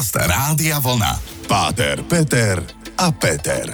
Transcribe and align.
Podcast 0.00 0.32
Rádia 0.32 0.80
Vlna. 0.80 1.12
Páter, 1.44 2.00
Peter 2.08 2.56
a 2.96 3.12
Peter. 3.12 3.68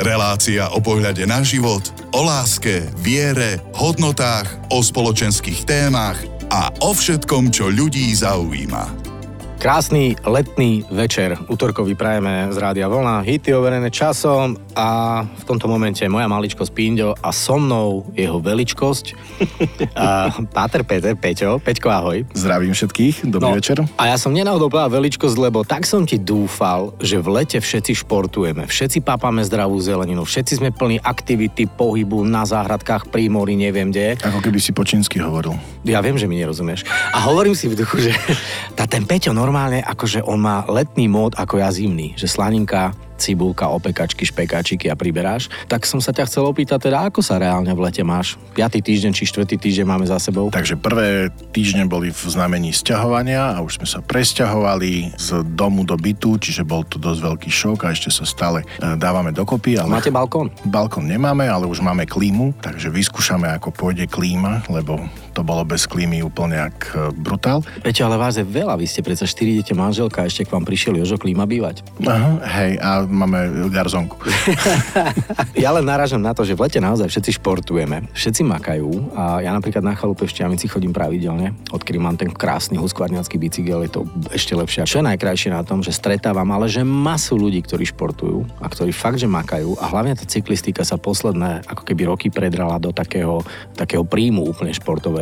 Relácia 0.00 0.72
o 0.72 0.80
pohľade 0.80 1.28
na 1.28 1.44
život, 1.44 1.84
o 2.16 2.24
láske, 2.24 2.88
viere, 2.96 3.60
hodnotách, 3.76 4.48
o 4.72 4.80
spoločenských 4.80 5.68
témach 5.68 6.16
a 6.48 6.72
o 6.80 6.96
všetkom, 6.96 7.52
čo 7.52 7.68
ľudí 7.68 8.08
zaujíma. 8.08 8.88
Krásny 9.60 10.16
letný 10.24 10.80
večer, 10.88 11.36
útorkový 11.52 11.92
prajeme 11.92 12.48
z 12.48 12.56
Rádia 12.56 12.88
Vlna, 12.88 13.20
hity 13.20 13.52
overené 13.52 13.92
časom 13.92 14.56
a 14.80 14.86
v 15.28 15.44
tomto 15.44 15.68
momente 15.68 16.00
moja 16.08 16.24
maličkosť 16.24 16.72
Píňo 16.72 17.12
a 17.20 17.28
so 17.36 17.60
mnou 17.60 18.08
jeho 18.16 18.40
veličkosť 18.40 19.12
a 19.92 20.32
Páter 20.48 20.88
Peter, 20.88 21.12
Peťo, 21.12 21.60
Peťko 21.60 21.92
ahoj. 21.92 22.24
Zdravím 22.32 22.72
všetkých, 22.72 23.28
dobrý 23.28 23.52
no, 23.52 23.58
večer. 23.60 23.84
A 24.00 24.08
ja 24.08 24.16
som 24.16 24.32
nenáhodou 24.32 24.72
povedal 24.72 24.96
veličkosť, 24.96 25.36
lebo 25.36 25.60
tak 25.68 25.84
som 25.84 26.08
ti 26.08 26.16
dúfal, 26.16 26.96
že 26.96 27.20
v 27.20 27.28
lete 27.28 27.60
všetci 27.60 27.92
športujeme, 28.00 28.64
všetci 28.64 29.04
papáme 29.04 29.44
zdravú 29.44 29.76
zeleninu, 29.84 30.24
všetci 30.24 30.64
sme 30.64 30.70
plní 30.72 31.04
aktivity, 31.04 31.68
pohybu 31.68 32.24
na 32.24 32.48
záhradkách, 32.48 33.12
pri 33.12 33.28
mori, 33.28 33.60
neviem 33.60 33.92
kde. 33.92 34.16
Ako 34.16 34.40
keby 34.40 34.58
si 34.62 34.72
po 34.72 34.86
čínsky 34.88 35.20
hovoril. 35.20 35.60
Ja 35.84 36.00
viem, 36.00 36.16
že 36.16 36.24
mi 36.24 36.40
nerozumieš. 36.40 36.88
A 37.12 37.28
hovorím 37.28 37.52
si 37.52 37.68
v 37.68 37.76
duchu, 37.76 38.00
že 38.00 38.16
tá, 38.78 38.88
ten 38.88 39.04
Peťo 39.04 39.36
normálne, 39.36 39.84
akože 39.84 40.24
on 40.24 40.40
má 40.40 40.64
letný 40.64 41.04
mód 41.10 41.36
ako 41.36 41.60
ja 41.60 41.68
zimný, 41.68 42.16
že 42.16 42.30
slaninka, 42.30 42.96
cibulka, 43.20 43.68
opekačky, 43.68 44.24
špekáčiky 44.24 44.88
a 44.88 44.96
priberáš. 44.96 45.52
Tak 45.68 45.84
som 45.84 46.00
sa 46.00 46.16
ťa 46.16 46.24
chcel 46.24 46.48
opýtať 46.48 46.88
teda, 46.88 47.12
ako 47.12 47.20
sa 47.20 47.36
reálne 47.36 47.68
v 47.76 47.84
lete 47.84 48.00
máš? 48.00 48.40
5. 48.56 48.80
týždeň 48.80 49.12
či 49.12 49.28
4. 49.28 49.44
týždeň 49.60 49.84
máme 49.84 50.08
za 50.08 50.16
sebou? 50.16 50.48
Takže 50.48 50.80
prvé 50.80 51.28
týždne 51.52 51.84
boli 51.84 52.08
v 52.08 52.20
znamení 52.24 52.72
sťahovania 52.72 53.54
a 53.54 53.60
už 53.60 53.84
sme 53.84 53.88
sa 53.88 54.00
presťahovali 54.00 55.20
z 55.20 55.44
domu 55.52 55.84
do 55.84 56.00
bytu, 56.00 56.40
čiže 56.40 56.64
bol 56.64 56.88
to 56.88 56.96
dosť 56.96 57.20
veľký 57.20 57.50
šok 57.52 57.78
a 57.84 57.92
ešte 57.92 58.08
sa 58.08 58.24
stále 58.24 58.64
e, 58.64 58.96
dávame 58.96 59.36
dokopy. 59.36 59.76
Ale... 59.76 59.92
Máte 59.92 60.08
balkón? 60.08 60.48
Balkón 60.64 61.04
nemáme, 61.04 61.44
ale 61.44 61.68
už 61.68 61.84
máme 61.84 62.08
klímu, 62.08 62.56
takže 62.64 62.88
vyskúšame, 62.88 63.52
ako 63.52 63.68
pôjde 63.70 64.08
klíma, 64.08 64.64
lebo 64.72 64.96
to 65.30 65.46
bolo 65.46 65.62
bez 65.62 65.86
klímy 65.86 66.20
úplne 66.26 66.58
jak 66.58 66.78
e, 66.92 67.14
brutál. 67.14 67.62
Peťo, 67.80 68.10
ale 68.10 68.18
vás 68.18 68.36
je 68.36 68.44
veľa, 68.46 68.74
vy 68.74 68.86
ste 68.86 69.00
predsa 69.04 69.24
4 69.24 69.62
dete 69.62 69.74
manželka, 69.74 70.26
ešte 70.26 70.46
k 70.46 70.52
vám 70.52 70.66
prišiel 70.66 70.98
Jožo 70.98 71.20
Klíma 71.20 71.46
bývať. 71.46 71.86
Aha, 72.02 72.42
hej, 72.60 72.72
a 72.80 73.04
máme 73.06 73.70
garzonku. 73.70 74.18
ja 75.64 75.70
len 75.70 75.86
narážam 75.86 76.22
na 76.22 76.34
to, 76.34 76.42
že 76.42 76.56
v 76.56 76.66
lete 76.66 76.80
naozaj 76.82 77.06
všetci 77.06 77.38
športujeme, 77.38 78.10
všetci 78.16 78.42
makajú 78.42 79.14
a 79.14 79.44
ja 79.44 79.54
napríklad 79.54 79.84
na 79.84 79.94
chalupe 79.94 80.26
v 80.26 80.32
Šťavnici 80.32 80.66
chodím 80.66 80.90
pravidelne, 80.90 81.52
odkedy 81.70 81.98
mám 82.00 82.16
ten 82.16 82.32
krásny 82.32 82.80
huskvarniacký 82.80 83.36
bicykel, 83.36 83.84
je 83.86 83.92
to 83.92 84.00
ešte 84.32 84.56
lepšie. 84.56 84.82
A 84.82 84.88
čo 84.88 84.98
je 85.00 85.08
najkrajšie 85.12 85.52
na 85.52 85.62
tom, 85.62 85.84
že 85.84 85.94
stretávam 85.94 86.48
ale 86.50 86.66
že 86.66 86.80
masu 86.80 87.36
ľudí, 87.36 87.60
ktorí 87.62 87.84
športujú 87.92 88.48
a 88.58 88.66
ktorí 88.66 88.90
fakt, 88.90 89.20
že 89.20 89.28
makajú 89.28 89.76
a 89.76 89.84
hlavne 89.92 90.16
tá 90.16 90.24
cyklistika 90.24 90.82
sa 90.82 90.96
posledné 90.96 91.68
ako 91.68 91.84
keby 91.84 92.08
roky 92.08 92.32
predrala 92.32 92.80
do 92.80 92.90
takého, 92.90 93.44
takého 93.76 94.02
príjmu 94.02 94.48
úplne 94.48 94.72
športového, 94.72 95.19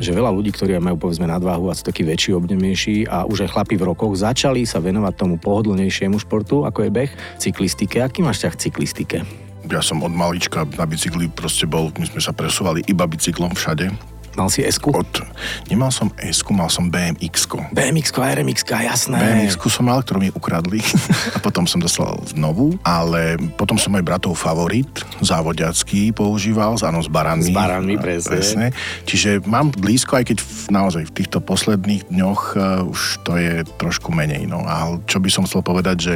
že 0.00 0.16
veľa 0.16 0.30
ľudí, 0.32 0.50
ktorí 0.50 0.74
majú 0.80 0.96
povedzme 0.96 1.28
nadváhu 1.28 1.70
a 1.70 1.76
sú 1.76 1.86
takí 1.86 2.02
väčší, 2.02 2.34
obnemnejší 2.34 3.06
a 3.06 3.28
už 3.28 3.46
aj 3.46 3.52
chlapi 3.54 3.74
v 3.78 3.86
rokoch 3.92 4.16
začali 4.16 4.66
sa 4.66 4.82
venovať 4.82 5.14
tomu 5.14 5.36
pohodlnejšiemu 5.38 6.16
športu, 6.18 6.66
ako 6.66 6.86
je 6.86 6.90
beh, 6.90 7.12
cyklistike. 7.38 8.02
Aký 8.02 8.24
máš 8.24 8.42
ťah 8.42 8.54
cyklistike? 8.56 9.22
Ja 9.66 9.82
som 9.82 9.98
od 10.06 10.14
malička 10.14 10.62
na 10.78 10.86
bicykli 10.86 11.26
proste 11.26 11.66
bol, 11.66 11.90
my 11.98 12.06
sme 12.06 12.22
sa 12.22 12.30
presúvali 12.30 12.86
iba 12.86 13.02
bicyklom 13.02 13.50
všade, 13.58 13.90
Mal 14.36 14.52
si 14.52 14.60
s 14.62 14.76
Od, 14.84 15.08
nemal 15.72 15.88
som 15.88 16.12
s 16.20 16.44
mal 16.46 16.68
som 16.68 16.92
bmx 16.92 17.48
bmx 17.72 18.06
RMX, 18.12 18.60
jasné. 18.68 19.16
bmx 19.16 19.56
som 19.72 19.88
mal, 19.88 20.04
ktorú 20.04 20.20
mi 20.20 20.30
ukradli 20.30 20.84
a 21.36 21.38
potom 21.40 21.64
som 21.64 21.80
dostal 21.80 22.20
novú, 22.36 22.76
ale 22.84 23.40
potom 23.56 23.80
som 23.80 23.96
aj 23.96 24.04
bratov 24.04 24.36
favorit, 24.36 24.88
závodiacký 25.24 26.12
používal, 26.12 26.76
áno, 26.84 27.00
s 27.00 27.08
baranmi. 27.08 27.50
S 27.50 27.56
baranmi, 27.56 27.94
presne. 27.96 28.30
presne. 28.30 28.66
Čiže 29.08 29.42
mám 29.48 29.72
blízko, 29.72 30.20
aj 30.20 30.24
keď 30.28 30.38
naozaj 30.68 31.08
v 31.08 31.12
týchto 31.16 31.38
posledných 31.40 32.12
dňoch 32.12 32.40
uh, 32.54 32.84
už 32.84 33.24
to 33.24 33.40
je 33.40 33.64
trošku 33.80 34.12
menej. 34.12 34.44
No. 34.44 34.62
A 34.64 35.00
čo 35.08 35.18
by 35.18 35.28
som 35.32 35.48
chcel 35.48 35.64
povedať, 35.64 35.96
že 35.96 36.14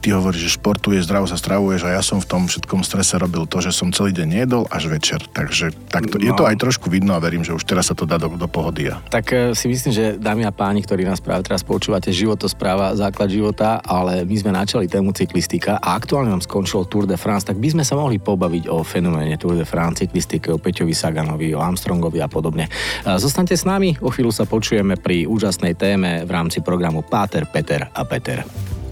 ty 0.00 0.16
hovoríš, 0.16 0.48
že 0.48 0.56
športuje, 0.56 1.04
zdravo 1.04 1.28
sa 1.28 1.36
stravuješ 1.36 1.84
a 1.86 1.94
ja 1.98 2.02
som 2.02 2.18
v 2.18 2.26
tom 2.26 2.42
všetkom 2.48 2.80
strese 2.82 3.20
robil 3.20 3.44
to, 3.44 3.60
že 3.60 3.70
som 3.76 3.92
celý 3.92 4.16
deň 4.16 4.28
jedol 4.46 4.64
až 4.72 4.88
večer. 4.88 5.20
Takže 5.30 5.76
takto, 5.92 6.16
no. 6.16 6.24
je 6.24 6.32
to 6.32 6.48
aj 6.48 6.56
trošku 6.56 6.88
vidno 6.88 7.12
a 7.12 7.20
verím, 7.20 7.44
že 7.44 7.49
už 7.54 7.64
teraz 7.66 7.90
sa 7.90 7.94
to 7.94 8.08
dá 8.08 8.16
do, 8.16 8.32
do 8.34 8.48
pohody. 8.48 8.90
Tak 9.10 9.26
e, 9.30 9.36
si 9.52 9.66
myslím, 9.68 9.92
že 9.92 10.04
dámy 10.16 10.46
a 10.46 10.52
páni, 10.54 10.82
ktorí 10.82 11.04
nás 11.04 11.20
práve 11.20 11.46
teraz 11.46 11.66
počúvate, 11.66 12.14
život 12.14 12.40
to 12.40 12.48
správa, 12.48 12.96
základ 12.96 13.28
života, 13.28 13.82
ale 13.84 14.24
my 14.24 14.36
sme 14.38 14.50
načali 14.54 14.90
tému 14.90 15.12
cyklistika 15.12 15.76
a 15.78 15.98
aktuálne 15.98 16.32
nám 16.32 16.42
skončilo 16.42 16.88
Tour 16.88 17.04
de 17.04 17.18
France, 17.20 17.46
tak 17.46 17.58
by 17.58 17.74
sme 17.74 17.84
sa 17.84 17.98
mohli 17.98 18.16
pobaviť 18.22 18.70
o 18.70 18.80
fenoméne 18.82 19.36
Tour 19.36 19.58
de 19.58 19.66
France, 19.68 20.02
cyklistike, 20.02 20.48
o 20.54 20.58
Peťovi 20.58 20.94
Saganovi, 20.96 21.52
o 21.52 21.60
Armstrongovi 21.60 22.18
a 22.22 22.28
podobne. 22.30 22.66
E, 22.66 22.70
zostaňte 23.18 23.58
s 23.58 23.68
nami, 23.68 23.98
o 24.00 24.08
chvíľu 24.08 24.32
sa 24.32 24.48
počujeme 24.48 24.96
pri 24.96 25.26
úžasnej 25.28 25.74
téme 25.74 26.24
v 26.24 26.30
rámci 26.30 26.62
programu 26.64 27.02
Páter, 27.04 27.44
Peter 27.50 27.90
a 27.90 28.02
Peter. 28.06 28.46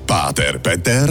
Páter, 0.08 0.58
Peter 0.60 1.06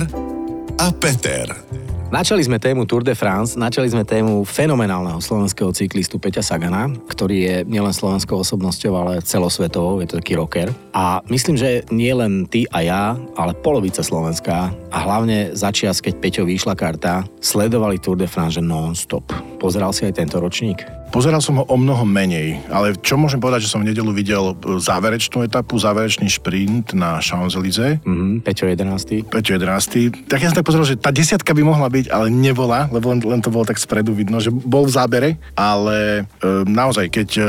a 0.77 0.87
Peter. 0.93 1.86
Načali 2.07 2.39
sme 2.39 2.55
tému 2.55 2.87
Tour 2.87 3.03
de 3.03 3.11
France, 3.11 3.59
načali 3.59 3.91
sme 3.91 4.07
tému 4.07 4.47
fenomenálneho 4.47 5.19
slovenského 5.19 5.75
cyklistu 5.75 6.15
Peťa 6.15 6.39
Sagana, 6.39 6.87
ktorý 7.11 7.37
je 7.43 7.55
nielen 7.67 7.91
slovenskou 7.91 8.39
osobnosťou, 8.47 8.95
ale 8.95 9.19
celosvetovou, 9.19 9.99
je 9.99 10.07
to 10.07 10.23
taký 10.23 10.39
rocker. 10.39 10.71
A 10.95 11.19
myslím, 11.27 11.59
že 11.59 11.83
nie 11.91 12.15
len 12.15 12.47
ty 12.47 12.63
a 12.71 12.79
ja, 12.79 13.03
ale 13.35 13.51
polovica 13.59 13.99
Slovenska 13.99 14.71
a 14.71 14.97
hlavne 15.03 15.51
začias, 15.51 15.99
keď 15.99 16.13
Peťo 16.23 16.43
vyšla 16.47 16.79
karta, 16.79 17.27
sledovali 17.43 17.99
Tour 17.99 18.15
de 18.15 18.27
France 18.31 18.55
non-stop. 18.63 19.27
Pozeral 19.59 19.91
si 19.91 20.07
aj 20.07 20.15
tento 20.15 20.39
ročník? 20.39 20.87
Pozeral 21.07 21.39
som 21.39 21.63
ho 21.63 21.65
o 21.71 21.77
mnoho 21.79 22.03
menej, 22.03 22.59
ale 22.67 22.91
čo 22.99 23.15
môžem 23.15 23.39
povedať, 23.39 23.63
že 23.63 23.71
som 23.71 23.79
v 23.79 23.89
nedelu 23.89 24.11
videl 24.11 24.51
e, 24.51 24.75
záverečnú 24.75 25.39
etapu, 25.39 25.79
záverečný 25.79 26.27
šprint 26.27 26.91
na 26.91 27.23
Champs-Élysées. 27.23 28.03
Mm-hmm, 28.03 28.43
Peťo 28.43 28.67
11. 28.67 29.31
Peťo 29.31 29.55
11. 29.55 30.27
Tak 30.27 30.39
ja 30.43 30.51
som 30.51 30.59
tak 30.59 30.67
pozeral, 30.67 30.83
že 30.83 30.99
tá 30.99 31.07
desiatka 31.15 31.55
by 31.55 31.63
mohla 31.63 31.87
byť, 31.87 31.96
ale 32.13 32.29
nebola, 32.29 32.85
lebo 32.93 33.09
len, 33.09 33.19
len 33.25 33.41
to 33.41 33.49
bolo 33.49 33.65
tak 33.65 33.81
spredu 33.81 34.13
vidno, 34.13 34.37
že 34.37 34.53
bol 34.53 34.85
v 34.85 34.93
zábere, 34.93 35.29
ale 35.57 36.29
e, 36.43 36.63
naozaj, 36.69 37.09
keď 37.09 37.29
e, 37.37 37.43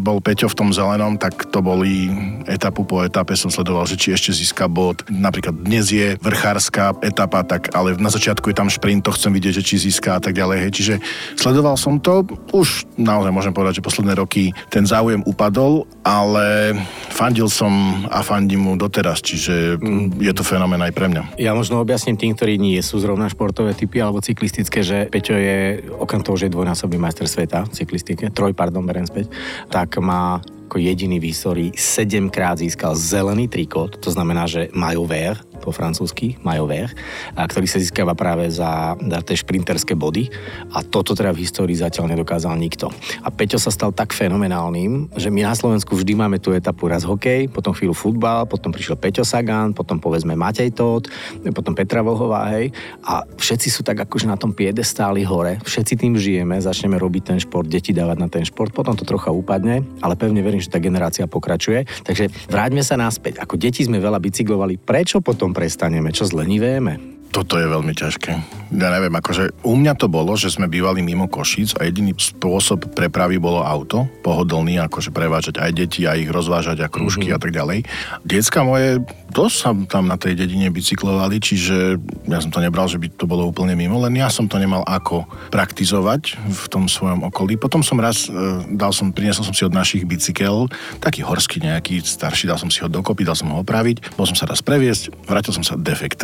bol 0.00 0.24
Peťo 0.24 0.48
v 0.48 0.58
tom 0.58 0.70
zelenom, 0.72 1.20
tak 1.20 1.52
to 1.52 1.60
boli 1.60 2.08
etapu 2.48 2.88
po 2.88 3.04
etape 3.04 3.36
som 3.36 3.52
sledoval, 3.52 3.84
že 3.84 4.00
či 4.00 4.16
ešte 4.16 4.32
získa 4.32 4.66
bod. 4.70 5.04
Napríklad 5.08 5.54
dnes 5.64 5.92
je 5.92 6.16
vrchárska 6.20 6.96
etapa, 7.04 7.44
tak 7.44 7.72
ale 7.76 7.98
na 8.00 8.08
začiatku 8.08 8.48
je 8.50 8.56
tam 8.56 8.72
šprint, 8.72 9.04
to 9.04 9.12
chcem 9.12 9.34
vidieť, 9.36 9.60
že 9.60 9.66
či 9.66 9.74
získa 9.90 10.16
a 10.16 10.20
tak 10.22 10.32
ďalej. 10.32 10.68
Hej. 10.68 10.72
Čiže 10.72 10.94
sledoval 11.36 11.76
som 11.76 12.00
to 12.00 12.24
už 12.56 12.88
naozaj 12.96 13.34
môžem 13.34 13.52
povedať, 13.52 13.82
že 13.82 13.86
posledné 13.86 14.14
roky 14.16 14.54
ten 14.70 14.86
záujem 14.88 15.20
upadol, 15.26 15.84
ale 16.06 16.72
fandil 17.10 17.50
som 17.50 18.06
a 18.08 18.22
fandím 18.22 18.64
mu 18.64 18.72
doteraz, 18.78 19.20
čiže 19.20 19.76
mm. 19.76 20.22
je 20.22 20.32
to 20.32 20.46
fenomén 20.46 20.80
aj 20.80 20.94
pre 20.94 21.10
mňa. 21.10 21.36
Ja 21.36 21.52
možno 21.52 21.82
objasním 21.82 22.16
tým, 22.16 22.32
ktorí 22.38 22.56
nie 22.56 22.78
sú 22.80 23.02
zrovna 23.02 23.26
športové 23.26 23.73
typy 23.74 24.00
alebo 24.00 24.22
cyklistické, 24.22 24.80
že 24.80 25.10
Peťo 25.10 25.36
je, 25.36 25.84
okrem 25.98 26.22
toho, 26.22 26.38
že 26.38 26.46
je 26.48 26.54
dvojnásobný 26.54 26.96
majster 26.96 27.26
sveta 27.26 27.66
v 27.66 27.74
cyklistike, 27.74 28.30
troj, 28.30 28.54
pardon, 28.54 28.86
berem 28.86 29.04
späť, 29.04 29.34
tak 29.68 29.98
má 29.98 30.40
ako 30.64 30.82
jediný 30.82 31.22
v 31.22 31.30
histórii 31.30 31.70
7 31.70 32.34
krát 32.34 32.58
získal 32.58 32.98
zelený 32.98 33.46
trikot, 33.46 34.00
to 34.02 34.10
znamená, 34.10 34.50
že 34.50 34.74
majú 34.74 35.06
ver, 35.06 35.38
po 35.64 35.72
francúzsky, 35.72 36.36
Majover, 36.44 36.92
a 37.32 37.48
ktorý 37.48 37.64
sa 37.64 37.80
získava 37.80 38.12
práve 38.12 38.52
za, 38.52 38.92
za 39.00 39.18
tie 39.24 39.40
šprinterské 39.40 39.96
body 39.96 40.28
a 40.76 40.84
toto 40.84 41.16
teda 41.16 41.32
v 41.32 41.40
histórii 41.40 41.72
zatiaľ 41.72 42.12
nedokázal 42.12 42.52
nikto. 42.60 42.92
A 43.24 43.32
Peťo 43.32 43.56
sa 43.56 43.72
stal 43.72 43.96
tak 43.96 44.12
fenomenálnym, 44.12 45.16
že 45.16 45.32
my 45.32 45.48
na 45.48 45.56
Slovensku 45.56 45.96
vždy 45.96 46.12
máme 46.12 46.36
tú 46.36 46.52
etapu 46.52 46.92
raz 46.92 47.08
hokej, 47.08 47.48
potom 47.48 47.72
chvíľu 47.72 47.96
futbal, 47.96 48.44
potom 48.44 48.68
prišiel 48.68 49.00
Peťo 49.00 49.24
Sagan, 49.24 49.72
potom 49.72 49.96
povedzme 49.96 50.36
Matej 50.36 50.76
Todt, 50.76 51.08
potom 51.56 51.72
Petra 51.72 52.04
Vohová, 52.04 52.52
hej, 52.52 52.68
a 53.00 53.24
všetci 53.24 53.72
sú 53.72 53.80
tak 53.80 54.04
akože 54.04 54.28
na 54.28 54.36
tom 54.36 54.52
piedestáli 54.52 55.24
hore, 55.24 55.56
všetci 55.64 55.94
tým 55.96 56.20
žijeme, 56.20 56.60
začneme 56.60 57.00
robiť 57.00 57.22
ten 57.32 57.38
šport, 57.40 57.64
deti 57.64 57.96
dávať 57.96 58.18
na 58.20 58.28
ten 58.28 58.44
šport, 58.44 58.74
potom 58.74 58.92
to 58.92 59.06
trocha 59.06 59.30
upadne, 59.30 59.86
ale 60.02 60.18
pevne 60.18 60.42
verím, 60.42 60.60
že 60.60 60.68
tá 60.68 60.82
generácia 60.82 61.24
pokračuje. 61.30 61.86
Takže 62.02 62.50
vráťme 62.50 62.82
sa 62.82 62.98
naspäť. 62.98 63.38
Ako 63.38 63.54
deti 63.54 63.86
sme 63.86 64.02
veľa 64.02 64.18
bicyklovali, 64.18 64.76
prečo 64.82 65.22
potom 65.22 65.53
prestaneme? 65.54 66.10
Čo 66.10 66.26
zlenivéme? 66.26 67.13
Toto 67.34 67.58
je 67.58 67.66
veľmi 67.66 67.90
ťažké. 67.98 68.32
Ja 68.78 68.94
neviem, 68.94 69.10
akože 69.10 69.66
u 69.66 69.74
mňa 69.74 69.98
to 69.98 70.06
bolo, 70.06 70.38
že 70.38 70.54
sme 70.54 70.70
bývali 70.70 71.02
mimo 71.02 71.26
Košíc 71.26 71.74
a 71.74 71.82
jediný 71.82 72.14
spôsob 72.14 72.94
prepravy 72.94 73.42
bolo 73.42 73.58
auto, 73.58 74.06
pohodlný, 74.22 74.78
akože 74.86 75.10
prevážať 75.10 75.58
aj 75.58 75.70
deti 75.74 76.06
a 76.06 76.14
ich 76.14 76.30
rozvážať 76.30 76.86
a 76.86 76.90
krúžky 76.90 77.34
mm-hmm. 77.34 77.38
a 77.38 77.42
tak 77.42 77.50
ďalej. 77.50 77.78
Decka 78.22 78.62
moje 78.62 79.02
dosť 79.34 79.56
sa 79.58 79.70
tam 79.90 80.06
na 80.06 80.14
tej 80.14 80.38
dedine 80.38 80.70
bicyklovali, 80.70 81.42
čiže 81.42 81.98
ja 82.30 82.38
som 82.38 82.54
to 82.54 82.62
nebral, 82.62 82.86
že 82.86 83.02
by 83.02 83.10
to 83.18 83.26
bolo 83.26 83.50
úplne 83.50 83.74
mimo, 83.74 83.98
len 83.98 84.14
ja 84.14 84.30
som 84.30 84.46
to 84.46 84.54
nemal 84.62 84.86
ako 84.86 85.26
praktizovať 85.50 86.38
v 86.38 86.64
tom 86.70 86.86
svojom 86.86 87.26
okolí. 87.26 87.58
Potom 87.58 87.82
som 87.82 87.98
raz, 87.98 88.30
e, 88.30 88.34
dal 88.78 88.94
som, 88.94 89.10
priniesol 89.10 89.42
som 89.42 89.54
si 89.54 89.66
od 89.66 89.74
našich 89.74 90.06
bicykel, 90.06 90.70
taký 91.02 91.26
horský 91.26 91.58
nejaký 91.58 91.98
starší, 91.98 92.46
dal 92.46 92.62
som 92.62 92.70
si 92.70 92.78
ho 92.78 92.86
dokopy, 92.86 93.26
dal 93.26 93.34
som 93.34 93.50
ho 93.50 93.66
opraviť, 93.66 94.14
bol 94.14 94.22
som 94.22 94.38
sa 94.38 94.46
raz 94.46 94.62
previesť, 94.62 95.10
vrátil 95.26 95.50
som 95.50 95.66
sa 95.66 95.74
defekt. 95.74 96.22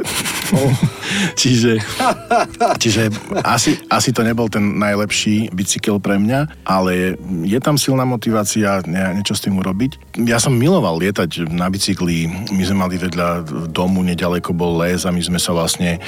Oh. 0.55 0.71
čiže 1.35 1.81
čiže 2.81 3.11
asi, 3.44 3.76
asi 3.88 4.11
to 4.11 4.23
nebol 4.25 4.49
ten 4.49 4.79
najlepší 4.79 5.52
bicykel 5.52 5.99
pre 5.99 6.19
mňa, 6.19 6.64
ale 6.67 7.17
je 7.44 7.58
tam 7.61 7.76
silná 7.76 8.05
motivácia 8.05 8.82
nie, 8.87 9.20
niečo 9.20 9.37
s 9.37 9.44
tým 9.44 9.58
urobiť. 9.61 10.20
Ja 10.26 10.41
som 10.43 10.56
miloval 10.56 11.00
lietať 11.00 11.50
na 11.50 11.69
bicykli, 11.70 12.26
my 12.50 12.62
sme 12.64 12.76
mali 12.87 12.97
vedľa 13.00 13.47
domu, 13.70 14.02
nedaleko 14.05 14.52
bol 14.52 14.81
les 14.82 15.05
a 15.06 15.14
my 15.14 15.23
sme 15.23 15.38
sa 15.38 15.55
vlastne, 15.55 16.00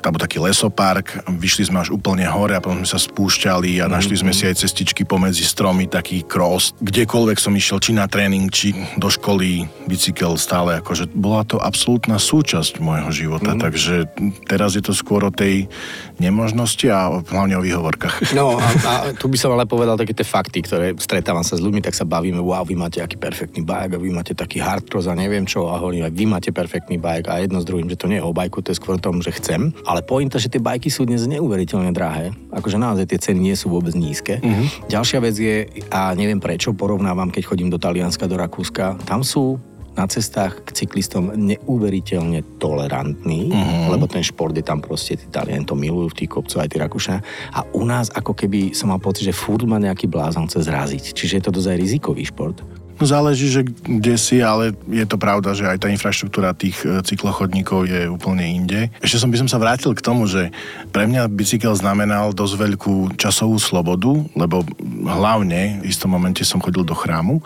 tam 0.00 0.16
bol 0.16 0.22
taký 0.22 0.40
lesopark, 0.40 1.22
vyšli 1.28 1.70
sme 1.70 1.82
až 1.82 1.94
úplne 1.94 2.26
hore 2.26 2.56
a 2.56 2.62
potom 2.62 2.82
sme 2.82 2.88
sa 2.88 3.00
spúšťali 3.00 3.82
a 3.82 3.90
našli 3.90 4.16
sme 4.18 4.32
si 4.34 4.46
aj 4.48 4.62
cestičky 4.64 5.04
pomedzi 5.04 5.44
stromy, 5.44 5.86
taký 5.90 6.24
cross. 6.24 6.72
Kdekoľvek 6.80 7.38
som 7.38 7.54
išiel, 7.54 7.78
či 7.82 7.90
na 7.96 8.06
tréning, 8.06 8.48
či 8.48 8.72
do 8.96 9.08
školy, 9.10 9.66
bicykel 9.86 10.36
stále, 10.40 10.78
akože 10.80 11.10
bola 11.12 11.42
to 11.44 11.58
absolútna 11.60 12.16
súčasť 12.20 12.78
môjho 12.80 13.10
života, 13.12 13.52
mm. 13.54 13.60
takže 13.60 13.94
teraz 14.46 14.76
je 14.76 14.82
to 14.84 14.92
skôr 14.94 15.24
o 15.26 15.32
tej 15.32 15.66
nemožnosti 16.20 16.86
a 16.88 17.20
hlavne 17.20 17.56
o 17.58 17.64
výhovorkách. 17.64 18.32
No 18.40 18.56
a, 18.56 18.68
a 18.86 18.92
tu 19.12 19.28
by 19.28 19.36
som 19.36 19.52
ale 19.52 19.68
povedal 19.68 19.98
také 20.00 20.16
tie 20.16 20.24
fakty, 20.24 20.64
ktoré 20.64 20.96
stretávam 20.96 21.44
sa 21.44 21.58
s 21.58 21.64
ľuďmi, 21.64 21.82
tak 21.84 21.92
sa 21.92 22.08
bavíme, 22.08 22.40
wow, 22.40 22.64
vy 22.64 22.72
máte 22.78 23.02
aký 23.02 23.20
perfektný 23.20 23.66
bajak 23.66 23.98
a 23.98 23.98
vy 24.00 24.08
máte 24.08 24.32
taký 24.32 24.62
hardcross 24.62 25.10
a 25.10 25.18
neviem 25.18 25.44
čo 25.44 25.68
a 25.68 25.76
hovorím, 25.76 26.08
vy 26.08 26.24
máte 26.24 26.54
perfektný 26.54 26.96
bajak 26.96 27.28
a 27.28 27.42
jedno 27.42 27.60
s 27.60 27.68
druhým, 27.68 27.90
že 27.90 28.00
to 28.00 28.08
nie 28.08 28.16
je 28.16 28.24
o 28.24 28.32
bajku, 28.32 28.64
to 28.64 28.72
je 28.72 28.80
skôr 28.80 28.96
tom, 28.96 29.20
že 29.20 29.34
chcem. 29.34 29.74
Ale 29.84 30.00
pointa, 30.00 30.40
že 30.40 30.48
tie 30.48 30.62
bajky 30.62 30.88
sú 30.88 31.04
dnes 31.04 31.26
neuveriteľne 31.26 31.92
drahé. 31.92 32.32
Akože 32.54 32.80
naozaj 32.80 33.10
tie 33.10 33.18
ceny 33.18 33.40
nie 33.50 33.56
sú 33.58 33.68
vôbec 33.68 33.92
nízke. 33.92 34.40
Mm-hmm. 34.40 34.88
Ďalšia 34.88 35.18
vec 35.20 35.36
je, 35.36 35.56
a 35.90 36.14
neviem 36.16 36.38
prečo, 36.40 36.72
porovnávam, 36.72 37.28
keď 37.28 37.42
chodím 37.50 37.68
do 37.68 37.76
Talianska, 37.76 38.30
do 38.30 38.38
Rakúska, 38.38 38.96
tam 39.04 39.20
sú 39.20 39.58
na 39.98 40.06
cestách 40.06 40.62
k 40.66 40.84
cyklistom 40.84 41.34
neuveriteľne 41.34 42.58
tolerantní, 42.62 43.50
mm-hmm. 43.50 43.90
lebo 43.90 44.06
ten 44.06 44.22
šport 44.22 44.54
je 44.54 44.64
tam 44.64 44.78
proste, 44.78 45.18
tí 45.18 45.26
Taliani 45.28 45.66
to 45.66 45.74
milujú 45.74 46.14
v 46.14 46.18
tých 46.24 46.30
kopcoch 46.30 46.62
aj 46.62 46.70
tí 46.70 46.76
Rakúšania. 46.78 47.22
A 47.54 47.66
u 47.74 47.82
nás 47.82 48.08
ako 48.14 48.32
keby 48.32 48.72
som 48.72 48.94
mal 48.94 49.02
pocit, 49.02 49.26
že 49.26 49.34
furt 49.36 49.66
ma 49.66 49.82
nejaký 49.82 50.06
blázon 50.06 50.46
chce 50.46 50.66
zraziť. 50.66 51.04
Čiže 51.12 51.36
je 51.40 51.44
to 51.44 51.54
dosť 51.54 51.68
aj 51.74 51.78
rizikový 51.78 52.22
šport. 52.26 52.79
No 53.00 53.08
záleží, 53.08 53.48
že 53.48 53.64
kde 53.64 54.20
si, 54.20 54.44
ale 54.44 54.76
je 54.84 55.08
to 55.08 55.16
pravda, 55.16 55.56
že 55.56 55.64
aj 55.64 55.80
tá 55.80 55.88
infraštruktúra 55.88 56.52
tých 56.52 56.84
e, 56.84 57.00
cyklochodníkov 57.00 57.88
je 57.88 58.04
úplne 58.12 58.44
inde. 58.44 58.92
Ešte 59.00 59.24
som 59.24 59.32
by 59.32 59.40
som 59.40 59.48
sa 59.48 59.56
vrátil 59.56 59.96
k 59.96 60.04
tomu, 60.04 60.28
že 60.28 60.52
pre 60.92 61.08
mňa 61.08 61.32
bicykel 61.32 61.72
znamenal 61.72 62.36
dosť 62.36 62.54
veľkú 62.60 63.16
časovú 63.16 63.56
slobodu, 63.56 64.20
lebo 64.36 64.68
hlavne 65.08 65.80
v 65.80 65.88
istom 65.88 66.12
momente 66.12 66.44
som 66.44 66.60
chodil 66.60 66.84
do 66.84 66.92
chrámu. 66.92 67.40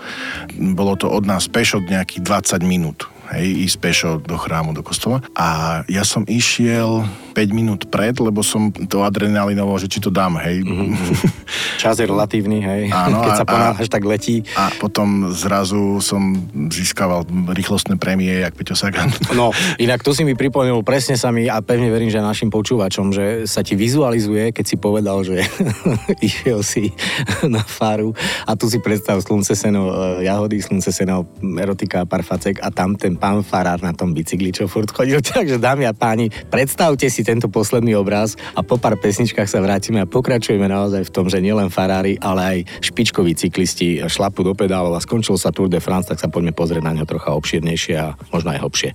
Bolo 0.74 0.98
to 0.98 1.06
od 1.06 1.22
nás 1.22 1.46
pešo 1.46 1.78
nejakých 1.78 2.26
20 2.58 2.66
minút 2.66 3.06
hej, 3.32 3.64
ísť 3.70 3.76
pešo 3.80 4.10
do 4.20 4.36
chrámu, 4.36 4.76
do 4.76 4.84
kostola. 4.84 5.24
A 5.32 5.80
ja 5.88 6.04
som 6.04 6.26
išiel 6.28 7.06
5 7.34 7.50
minút 7.50 7.80
pred, 7.90 8.14
lebo 8.20 8.46
som 8.46 8.70
to 8.70 9.02
adrenalinovo, 9.02 9.74
že 9.80 9.90
či 9.90 9.98
to 9.98 10.12
dám, 10.12 10.38
hej. 10.38 10.62
Mm-hmm. 10.62 10.94
Čas 11.82 11.98
je 11.98 12.06
relatívny, 12.06 12.62
hej. 12.62 12.82
Áno, 12.94 13.26
Keď 13.26 13.32
a, 13.34 13.38
sa 13.42 13.46
ponáhľaš, 13.46 13.88
tak 13.90 14.06
letí. 14.06 14.46
A 14.54 14.70
potom 14.78 15.34
zrazu 15.34 15.98
som 15.98 16.36
získaval 16.70 17.26
rýchlostné 17.50 17.98
prémie, 17.98 18.30
jak 18.30 18.54
Peťo 18.54 18.78
Sagan. 18.78 19.10
No, 19.34 19.50
inak 19.84 20.06
tu 20.06 20.14
si 20.14 20.22
mi 20.22 20.38
pripomenul, 20.38 20.86
presne 20.86 21.18
sa 21.18 21.34
mi, 21.34 21.50
a 21.50 21.58
pevne 21.58 21.90
verím, 21.90 22.12
že 22.12 22.22
našim 22.22 22.54
počúvačom, 22.54 23.10
že 23.10 23.50
sa 23.50 23.66
ti 23.66 23.74
vizualizuje, 23.74 24.54
keď 24.54 24.64
si 24.64 24.76
povedal, 24.78 25.26
že 25.26 25.42
išiel 26.28 26.62
si 26.62 26.94
na 27.42 27.66
faru 27.66 28.14
a 28.46 28.54
tu 28.54 28.70
si 28.70 28.78
predstav 28.78 29.18
slunce 29.18 29.58
seno, 29.58 29.90
e, 29.90 30.30
jahody, 30.30 30.62
slunce 30.62 30.94
seno, 30.94 31.26
erotika, 31.58 32.06
parfacek 32.06 32.62
a 32.62 32.70
tam 32.70 32.94
ten 32.94 33.13
pán 33.16 33.42
farár 33.46 33.80
na 33.80 33.94
tom 33.94 34.12
bicykli, 34.12 34.50
čo 34.50 34.68
furt 34.68 34.90
chodil. 34.90 35.22
Takže 35.24 35.62
dámy 35.62 35.88
a 35.88 35.94
páni, 35.94 36.28
predstavte 36.50 37.08
si 37.08 37.22
tento 37.22 37.48
posledný 37.48 37.94
obraz 37.96 38.36
a 38.54 38.60
po 38.60 38.76
pár 38.76 38.98
pesničkách 38.98 39.48
sa 39.48 39.62
vrátime 39.62 40.02
a 40.02 40.10
pokračujeme 40.10 40.66
naozaj 40.66 41.08
v 41.08 41.14
tom, 41.14 41.26
že 41.30 41.42
nielen 41.42 41.72
farári, 41.72 42.18
ale 42.20 42.40
aj 42.42 42.58
špičkoví 42.84 43.32
cyklisti 43.34 44.02
šlapu 44.04 44.44
do 44.44 44.52
pedálov 44.52 44.94
a 44.96 45.04
skončil 45.04 45.38
sa 45.40 45.54
Tour 45.54 45.70
de 45.70 45.78
France, 45.80 46.10
tak 46.10 46.20
sa 46.20 46.28
poďme 46.28 46.52
pozrieť 46.52 46.82
na 46.84 46.92
ňo 46.94 47.04
trocha 47.08 47.32
obšírnejšie 47.34 47.94
a 47.96 48.18
možno 48.34 48.54
aj 48.54 48.62
hlbšie. 48.62 48.90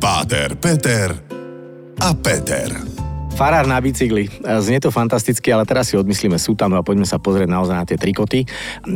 Páter, 0.00 0.56
Peter 0.56 1.12
a 2.00 2.10
Peter. 2.16 3.09
Farár 3.40 3.64
na 3.64 3.80
bicykli. 3.80 4.28
Znie 4.44 4.84
to 4.84 4.92
fantasticky, 4.92 5.48
ale 5.48 5.64
teraz 5.64 5.88
si 5.88 5.96
odmyslíme 5.96 6.36
sútanu 6.36 6.76
a 6.76 6.84
poďme 6.84 7.08
sa 7.08 7.16
pozrieť 7.16 7.48
naozaj 7.48 7.72
na 7.72 7.88
tie 7.88 7.96
trikoty. 7.96 8.44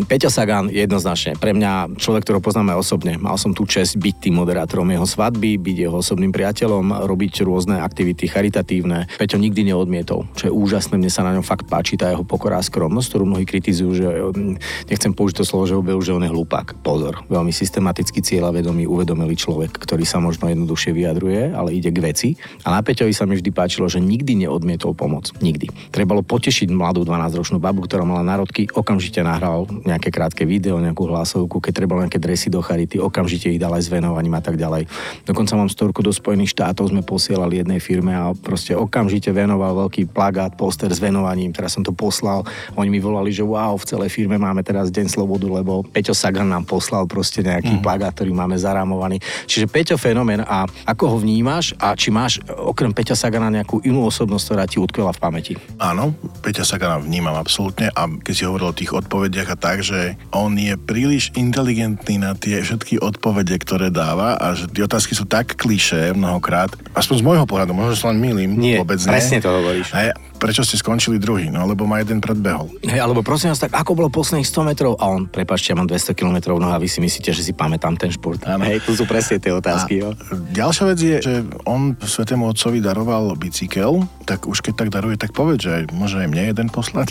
Peťo 0.04 0.28
Sagan 0.28 0.68
jednoznačne. 0.68 1.40
Pre 1.40 1.56
mňa 1.56 1.96
človek, 1.96 2.28
ktorého 2.28 2.44
poznáme 2.44 2.76
osobne. 2.76 3.16
Mal 3.16 3.40
som 3.40 3.56
tu 3.56 3.64
čest 3.64 3.96
byť 3.96 4.28
tým 4.28 4.36
moderátorom 4.36 4.84
jeho 4.84 5.08
svadby, 5.08 5.56
byť 5.56 5.76
jeho 5.88 5.96
osobným 5.96 6.28
priateľom, 6.28 7.08
robiť 7.08 7.40
rôzne 7.40 7.80
aktivity 7.80 8.28
charitatívne. 8.28 9.08
Peťo 9.16 9.40
nikdy 9.40 9.72
neodmietol, 9.72 10.28
čo 10.36 10.44
je 10.44 10.52
úžasné. 10.52 11.00
Mne 11.00 11.08
sa 11.08 11.24
na 11.24 11.32
ňom 11.32 11.40
fakt 11.40 11.64
páči 11.64 11.96
tá 11.96 12.12
jeho 12.12 12.20
pokora 12.20 12.60
a 12.60 12.66
skromnosť, 12.68 13.16
ktorú 13.16 13.24
mnohí 13.24 13.48
kritizujú, 13.48 13.90
že 13.96 14.04
mm, 14.12 14.92
nechcem 14.92 15.16
použiť 15.16 15.40
to 15.40 15.48
slovo, 15.48 15.64
že 15.64 15.72
obel, 15.72 15.96
že 16.04 16.12
on 16.12 16.20
je 16.20 16.28
hlupák. 16.28 16.84
Pozor, 16.84 17.24
veľmi 17.32 17.48
systematicky 17.48 18.20
cieľavedomý, 18.20 18.84
uvedomelý 18.84 19.40
človek, 19.40 19.72
ktorý 19.72 20.04
sa 20.04 20.20
možno 20.20 20.52
jednoduchšie 20.52 20.92
vyjadruje, 20.92 21.56
ale 21.56 21.72
ide 21.72 21.88
k 21.88 22.12
veci. 22.12 22.28
A 22.68 22.76
na 22.76 22.84
Peťovi 22.84 23.16
sa 23.16 23.24
mi 23.24 23.40
vždy 23.40 23.48
páčilo, 23.48 23.88
že 23.88 24.04
nikdy 24.04 24.33
nikdy 24.34 24.50
neodmietol 24.50 24.98
pomoc. 24.98 25.30
Nikdy. 25.38 25.70
Trebalo 25.94 26.26
potešiť 26.26 26.74
mladú 26.74 27.06
12-ročnú 27.06 27.62
babu, 27.62 27.86
ktorá 27.86 28.02
mala 28.02 28.26
národky, 28.26 28.66
okamžite 28.74 29.22
nahral 29.22 29.70
nejaké 29.86 30.10
krátke 30.10 30.42
video, 30.42 30.82
nejakú 30.82 31.06
hlasovku, 31.06 31.62
keď 31.62 31.72
trebalo 31.72 32.02
nejaké 32.02 32.18
dresy 32.18 32.50
do 32.50 32.58
charity, 32.58 32.98
okamžite 32.98 33.54
ich 33.54 33.62
dal 33.62 33.70
aj 33.78 33.86
s 33.86 33.88
venovaním 33.88 34.34
a 34.34 34.42
tak 34.42 34.58
ďalej. 34.58 34.90
Dokonca 35.22 35.54
mám 35.54 35.70
storku 35.70 36.02
do 36.02 36.10
Spojených 36.10 36.50
štátov, 36.58 36.90
sme 36.90 37.06
posielali 37.06 37.62
jednej 37.62 37.78
firme 37.78 38.10
a 38.10 38.34
proste 38.34 38.74
okamžite 38.74 39.30
venoval 39.30 39.86
veľký 39.86 40.10
plagát, 40.10 40.58
poster 40.58 40.90
s 40.90 40.98
venovaním, 40.98 41.54
teraz 41.54 41.78
som 41.78 41.86
to 41.86 41.94
poslal. 41.94 42.42
Oni 42.74 42.90
mi 42.90 42.98
volali, 42.98 43.30
že 43.30 43.46
wow, 43.46 43.78
v 43.78 43.86
celej 43.86 44.10
firme 44.10 44.36
máme 44.36 44.66
teraz 44.66 44.90
Deň 44.90 45.06
slobodu, 45.14 45.46
lebo 45.46 45.86
Peťo 45.86 46.12
Sagan 46.12 46.50
nám 46.50 46.66
poslal 46.66 47.06
proste 47.06 47.44
nejaký 47.44 47.78
mm. 47.78 47.82
plagát, 47.84 48.12
ktorý 48.16 48.34
máme 48.34 48.58
zarámovaný. 48.58 49.22
Čiže 49.46 49.70
Peťo 49.70 49.96
fenomén 50.00 50.42
a 50.42 50.66
ako 50.88 51.04
ho 51.14 51.16
vnímaš 51.22 51.76
a 51.78 51.94
či 51.94 52.10
máš 52.10 52.40
okrem 52.48 52.90
Peťa 52.90 53.14
Sagana 53.18 53.52
nejakú 53.52 53.84
inú 53.84 54.08
osobnosť, 54.14 54.44
ktorá 54.46 54.64
ti 54.70 54.78
utkvela 54.78 55.10
v 55.10 55.18
pamäti. 55.18 55.52
Áno, 55.82 56.14
Peťa 56.46 56.62
Sagana 56.62 57.02
vnímam 57.02 57.34
absolútne 57.34 57.90
a 57.90 58.06
keď 58.06 58.34
si 58.38 58.46
hovoril 58.46 58.70
o 58.70 58.78
tých 58.78 58.94
odpovediach 58.94 59.50
a 59.50 59.58
tak, 59.58 59.82
že 59.82 60.14
on 60.30 60.54
je 60.54 60.78
príliš 60.78 61.34
inteligentný 61.34 62.22
na 62.22 62.38
tie 62.38 62.62
všetky 62.62 63.02
odpovede, 63.02 63.58
ktoré 63.58 63.90
dáva 63.90 64.38
a 64.38 64.54
že 64.54 64.70
tie 64.70 64.86
otázky 64.86 65.18
sú 65.18 65.26
tak 65.26 65.58
klišé 65.58 66.14
mnohokrát, 66.14 66.70
aspoň 66.94 67.16
z 67.18 67.26
môjho 67.26 67.46
pohľadu, 67.50 67.74
možno 67.74 67.98
sa 67.98 68.14
len 68.14 68.22
milím, 68.22 68.54
nie, 68.54 68.78
vôbec 68.78 69.02
nie. 69.02 69.10
presne 69.10 69.42
to 69.42 69.50
hovoríš. 69.50 69.90
Hej, 69.90 70.14
prečo 70.44 70.60
ste 70.60 70.76
skončili 70.76 71.16
druhý? 71.16 71.48
No, 71.48 71.64
lebo 71.64 71.88
ma 71.88 72.04
jeden 72.04 72.20
predbehol. 72.20 72.68
Hej, 72.84 73.00
alebo 73.00 73.24
prosím 73.24 73.56
vás, 73.56 73.64
tak 73.64 73.72
ako 73.72 73.96
bolo 73.96 74.12
posledných 74.12 74.44
100 74.44 74.68
metrov? 74.68 74.92
A 75.00 75.08
on, 75.08 75.24
prepačte, 75.24 75.72
ja 75.72 75.80
mám 75.80 75.88
200 75.88 76.12
km 76.12 76.60
no 76.60 76.68
a 76.68 76.76
vy 76.76 76.84
si 76.84 77.00
myslíte, 77.00 77.32
že 77.32 77.40
si 77.40 77.56
pamätám 77.56 77.96
ten 77.96 78.12
šport. 78.12 78.44
Ano. 78.44 78.68
Hej, 78.68 78.84
tu 78.84 78.92
sú 78.92 79.08
presne 79.08 79.40
tie 79.40 79.56
otázky. 79.56 80.04
A 80.04 80.12
jo. 80.12 80.20
Ďalšia 80.52 80.84
vec 80.92 80.98
je, 81.00 81.16
že 81.24 81.34
on 81.64 81.96
svetému 81.96 82.44
otcovi 82.44 82.84
daroval 82.84 83.32
bicykel, 83.40 84.04
tak 84.28 84.44
už 84.44 84.60
keď 84.60 84.84
tak 84.84 84.88
daruje, 84.92 85.16
tak 85.16 85.32
povedz, 85.32 85.64
že 85.64 85.70
aj, 85.80 85.82
môže 85.96 86.20
aj 86.20 86.28
mne 86.28 86.52
jeden 86.52 86.68
poslať. 86.68 87.08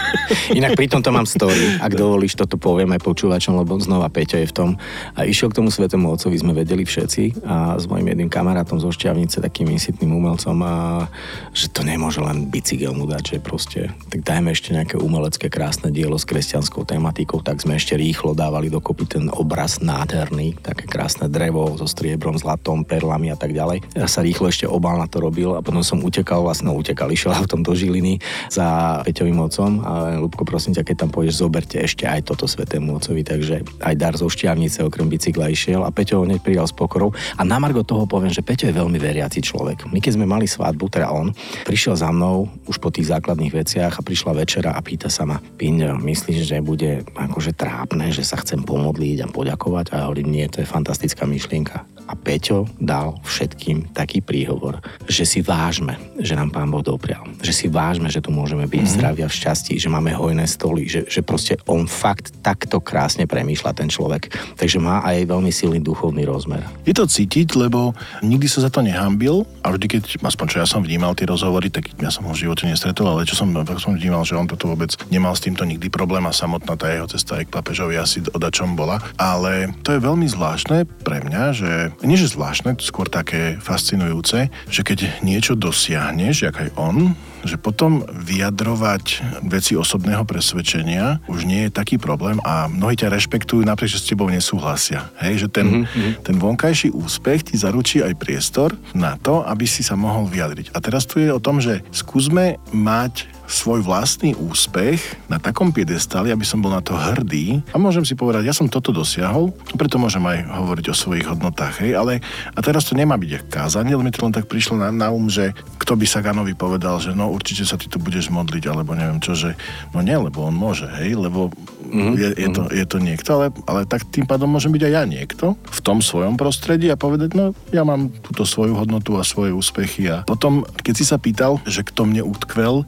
Inak 0.58 0.76
pri 0.76 0.92
tomto 0.92 1.08
mám 1.16 1.24
story, 1.24 1.80
ak 1.80 1.96
dovolíš, 2.02 2.36
toto 2.36 2.60
poviem 2.60 2.92
aj 2.92 3.00
počúvačom, 3.00 3.56
lebo 3.56 3.80
znova 3.80 4.12
Peťo 4.12 4.36
je 4.36 4.52
v 4.52 4.54
tom. 4.54 4.70
A 5.16 5.24
išiel 5.24 5.48
k 5.48 5.64
tomu 5.64 5.72
svetému 5.72 6.12
otcovi, 6.12 6.36
sme 6.36 6.52
vedeli 6.52 6.84
všetci 6.84 7.40
a 7.48 7.80
s 7.80 7.88
mojim 7.88 8.12
jedným 8.12 8.28
kamarátom 8.28 8.76
zo 8.76 8.92
Šťavnice, 8.92 9.40
takým 9.40 9.72
insitným 9.72 10.12
umelcom, 10.12 10.60
a, 10.60 11.08
že 11.56 11.72
to 11.72 11.80
nemôže 11.80 12.20
len 12.20 12.44
byť 12.52 12.65
bicykel 12.66 12.98
mu 12.98 13.06
dať, 13.06 13.22
že 13.22 13.38
proste, 13.38 13.80
tak 14.10 14.26
dajme 14.26 14.50
ešte 14.50 14.74
nejaké 14.74 14.98
umelecké 14.98 15.46
krásne 15.46 15.94
dielo 15.94 16.18
s 16.18 16.26
kresťanskou 16.26 16.82
tematikou, 16.82 17.38
tak 17.38 17.62
sme 17.62 17.78
ešte 17.78 17.94
rýchlo 17.94 18.34
dávali 18.34 18.66
dokopy 18.66 19.06
ten 19.06 19.24
obraz 19.30 19.78
nádherný, 19.78 20.58
také 20.66 20.90
krásne 20.90 21.30
drevo 21.30 21.78
so 21.78 21.86
striebrom, 21.86 22.34
zlatom, 22.34 22.82
perlami 22.82 23.30
a 23.30 23.38
tak 23.38 23.54
ďalej. 23.54 23.86
Ja 23.94 24.10
sa 24.10 24.18
rýchlo 24.26 24.50
ešte 24.50 24.66
obal 24.66 24.98
na 24.98 25.06
to 25.06 25.22
robil 25.22 25.54
a 25.54 25.62
potom 25.62 25.78
som 25.86 26.02
utekal, 26.02 26.42
vlastne 26.42 26.66
no, 26.66 26.74
utekal, 26.74 27.06
išiel 27.06 27.38
v 27.46 27.50
tom 27.54 27.62
do 27.62 27.70
Žiliny 27.70 28.18
za 28.50 28.98
Peťovým 29.06 29.38
otcom 29.46 29.86
a 29.86 30.18
Lubko, 30.18 30.42
prosím 30.42 30.74
ťa, 30.74 30.82
keď 30.82 31.06
tam 31.06 31.14
pôjdeš, 31.14 31.46
zoberte 31.46 31.78
ešte 31.78 32.02
aj 32.10 32.26
toto 32.26 32.50
svetému 32.50 32.98
ocovi, 32.98 33.22
takže 33.22 33.62
aj 33.78 33.94
dar 33.94 34.18
zo 34.18 34.26
šťavnice 34.26 34.82
okrem 34.82 35.06
bicykla 35.06 35.54
išiel 35.54 35.86
a 35.86 35.94
Peťo 35.94 36.26
hneď 36.26 36.42
prijal 36.42 36.66
s 36.66 36.74
pokorou. 36.74 37.14
A 37.38 37.46
na 37.46 37.62
Margo 37.62 37.86
toho 37.86 38.10
poviem, 38.10 38.34
že 38.34 38.42
Peťo 38.42 38.66
je 38.66 38.74
veľmi 38.74 38.98
veriaci 38.98 39.38
človek. 39.38 39.86
My 39.86 40.02
keď 40.02 40.18
sme 40.18 40.26
mali 40.26 40.50
svadbu, 40.50 40.90
teda 40.90 41.14
on, 41.14 41.30
prišiel 41.62 41.94
za 41.94 42.10
mnou 42.10 42.45
už 42.66 42.76
po 42.78 42.90
tých 42.90 43.10
základných 43.10 43.52
veciach 43.52 43.98
a 43.98 44.04
prišla 44.04 44.32
večera 44.36 44.70
a 44.74 44.80
pýta 44.82 45.10
sa 45.10 45.26
ma, 45.26 45.38
Piňo, 45.38 45.98
myslíš, 45.98 46.46
že 46.46 46.58
bude 46.64 47.06
akože 47.14 47.54
trápne, 47.56 48.10
že 48.12 48.26
sa 48.26 48.38
chcem 48.40 48.62
pomodliť 48.62 49.24
a 49.24 49.30
poďakovať? 49.30 49.92
A 49.92 49.94
ja 50.00 50.04
hovorím, 50.08 50.32
nie, 50.32 50.46
to 50.50 50.62
je 50.62 50.68
fantastická 50.68 51.24
myšlienka. 51.24 51.84
A 52.06 52.14
Peťo 52.14 52.70
dal 52.78 53.18
všetkým 53.26 53.90
taký 53.90 54.22
príhovor, 54.22 54.78
že 55.10 55.26
si 55.26 55.42
vážme, 55.42 55.98
že 56.22 56.38
nám 56.38 56.54
Pán 56.54 56.70
Boh 56.70 56.78
doprial. 56.78 57.26
Že 57.42 57.52
si 57.52 57.66
vážme, 57.66 58.06
že 58.06 58.22
tu 58.22 58.30
môžeme 58.30 58.62
byť 58.62 58.78
mm-hmm. 58.78 58.94
zdraví 58.94 59.20
a 59.26 59.28
v 59.30 59.34
šťastí, 59.42 59.74
že 59.74 59.90
máme 59.90 60.14
hojné 60.14 60.46
stoly, 60.46 60.86
že, 60.86 61.02
že 61.10 61.26
proste 61.26 61.58
on 61.66 61.90
fakt 61.90 62.30
takto 62.46 62.78
krásne 62.78 63.26
premýšľa 63.26 63.74
ten 63.74 63.90
človek. 63.90 64.30
Takže 64.54 64.78
má 64.78 65.02
aj 65.02 65.26
veľmi 65.26 65.50
silný 65.50 65.82
duchovný 65.82 66.22
rozmer. 66.22 66.62
Je 66.86 66.94
to 66.94 67.10
cítiť, 67.10 67.58
lebo 67.58 67.90
nikdy 68.22 68.46
sa 68.46 68.62
za 68.62 68.70
to 68.70 68.86
nehambil 68.86 69.42
a 69.66 69.74
vždy, 69.74 69.98
keď, 69.98 70.02
aspoň 70.22 70.46
čo 70.46 70.56
ja 70.62 70.66
som 70.70 70.86
vnímal 70.86 71.18
tie 71.18 71.26
rozhovory, 71.26 71.74
tak 71.74 71.90
ja 71.98 72.14
som 72.14 72.22
ho 72.30 72.34
v 72.36 72.44
živote 72.44 72.68
nestretol, 72.68 73.08
ale 73.08 73.24
čo 73.24 73.32
som, 73.32 73.48
som 73.80 73.96
vnímal, 73.96 74.28
že 74.28 74.36
on 74.36 74.44
toto 74.44 74.68
vôbec 74.68 74.92
nemal 75.08 75.32
s 75.32 75.42
týmto 75.42 75.64
nikdy 75.64 75.88
problém 75.88 76.28
a 76.28 76.36
samotná 76.36 76.76
tá 76.76 76.92
jeho 76.92 77.08
cesta 77.08 77.40
aj 77.40 77.48
k 77.48 77.54
papežovi 77.56 77.96
asi 77.96 78.20
odačom 78.28 78.76
bola. 78.76 79.00
Ale 79.16 79.72
to 79.80 79.96
je 79.96 80.04
veľmi 80.04 80.28
zvláštne 80.28 80.84
pre 81.00 81.24
mňa, 81.24 81.42
že 81.56 81.72
nie 82.04 82.20
že 82.20 82.36
zvláštne, 82.36 82.76
skôr 82.84 83.08
také 83.08 83.56
fascinujúce, 83.56 84.52
že 84.68 84.82
keď 84.84 85.24
niečo 85.24 85.56
dosiahneš, 85.56 86.44
jak 86.44 86.56
aj 86.60 86.70
on, 86.76 87.16
že 87.46 87.56
potom 87.56 88.02
vyjadrovať 88.10 89.22
veci 89.46 89.78
osobného 89.78 90.26
presvedčenia 90.26 91.22
už 91.30 91.46
nie 91.46 91.66
je 91.66 91.74
taký 91.74 91.96
problém 91.96 92.42
a 92.42 92.66
mnohí 92.66 92.98
ťa 92.98 93.14
rešpektujú 93.14 93.62
napriek, 93.62 93.94
že 93.94 94.02
s 94.02 94.08
tebou 94.10 94.26
nesúhlasia. 94.28 95.08
Hej, 95.22 95.46
že 95.46 95.48
ten, 95.48 95.66
mm-hmm. 95.86 96.26
ten 96.26 96.36
vonkajší 96.36 96.92
úspech 96.92 97.50
ti 97.50 97.56
zaručí 97.56 98.02
aj 98.02 98.18
priestor 98.18 98.74
na 98.92 99.14
to, 99.16 99.46
aby 99.46 99.64
si 99.64 99.86
sa 99.86 99.94
mohol 99.94 100.26
vyjadriť. 100.26 100.74
A 100.74 100.78
teraz 100.82 101.06
tu 101.06 101.22
je 101.22 101.30
o 101.30 101.40
tom, 101.40 101.62
že 101.62 101.86
skúsme 101.94 102.58
mať 102.74 103.35
svoj 103.46 103.82
vlastný 103.82 104.34
úspech 104.34 104.98
na 105.30 105.38
takom 105.38 105.70
piedestali, 105.70 106.34
aby 106.34 106.42
som 106.42 106.58
bol 106.58 106.74
na 106.74 106.82
to 106.82 106.94
hrdý 106.94 107.62
a 107.70 107.78
môžem 107.78 108.02
si 108.02 108.18
povedať, 108.18 108.46
ja 108.46 108.54
som 108.54 108.66
toto 108.66 108.90
dosiahol, 108.90 109.54
preto 109.78 109.96
môžem 109.98 110.22
aj 110.22 110.50
hovoriť 110.50 110.86
o 110.90 110.94
svojich 110.94 111.26
hodnotách, 111.30 111.82
hej, 111.82 111.94
ale 111.94 112.12
a 112.54 112.58
teraz 112.60 112.86
to 112.86 112.98
nemá 112.98 113.14
byť 113.14 113.46
kázanie, 113.50 113.94
ale 113.94 114.04
mi 114.06 114.12
to 114.12 114.26
len 114.26 114.34
tak 114.34 114.50
prišlo 114.50 114.82
na, 114.82 114.90
na 114.90 115.08
um, 115.10 115.30
že 115.30 115.54
kto 115.78 115.94
by 115.94 116.06
sa 116.06 116.22
Ganovi 116.22 116.58
povedal, 116.58 116.98
že 116.98 117.14
no 117.14 117.30
určite 117.30 117.62
sa 117.62 117.78
ty 117.78 117.86
tu 117.86 118.02
budeš 118.02 118.28
modliť, 118.30 118.64
alebo 118.66 118.98
neviem 118.98 119.22
čo, 119.22 119.38
že 119.38 119.54
no 119.94 120.02
nie, 120.02 120.14
lebo 120.18 120.46
on 120.46 120.54
môže, 120.54 120.90
hej, 120.98 121.14
lebo 121.14 121.54
mm-hmm. 121.86 122.14
je, 122.18 122.28
je, 122.34 122.48
to, 122.50 122.62
je 122.70 122.86
to 122.86 122.98
niekto, 122.98 123.28
ale, 123.30 123.46
ale 123.70 123.80
tak 123.86 124.06
tým 124.10 124.26
pádom 124.26 124.50
môžem 124.50 124.74
byť 124.74 124.82
aj 124.82 124.92
ja 124.92 125.02
niekto 125.06 125.46
v 125.54 125.80
tom 125.80 126.02
svojom 126.02 126.34
prostredí 126.34 126.90
a 126.90 126.98
povedať, 126.98 127.38
no 127.38 127.54
ja 127.70 127.86
mám 127.86 128.10
túto 128.22 128.42
svoju 128.42 128.74
hodnotu 128.74 129.14
a 129.18 129.22
svoje 129.22 129.54
úspechy 129.54 130.10
a 130.10 130.26
potom, 130.26 130.66
keď 130.82 130.94
si 130.94 131.04
sa 131.06 131.16
pýtal, 131.22 131.62
že 131.64 131.86
kto 131.86 132.08
mne 132.08 132.26
utkvel, 132.26 132.82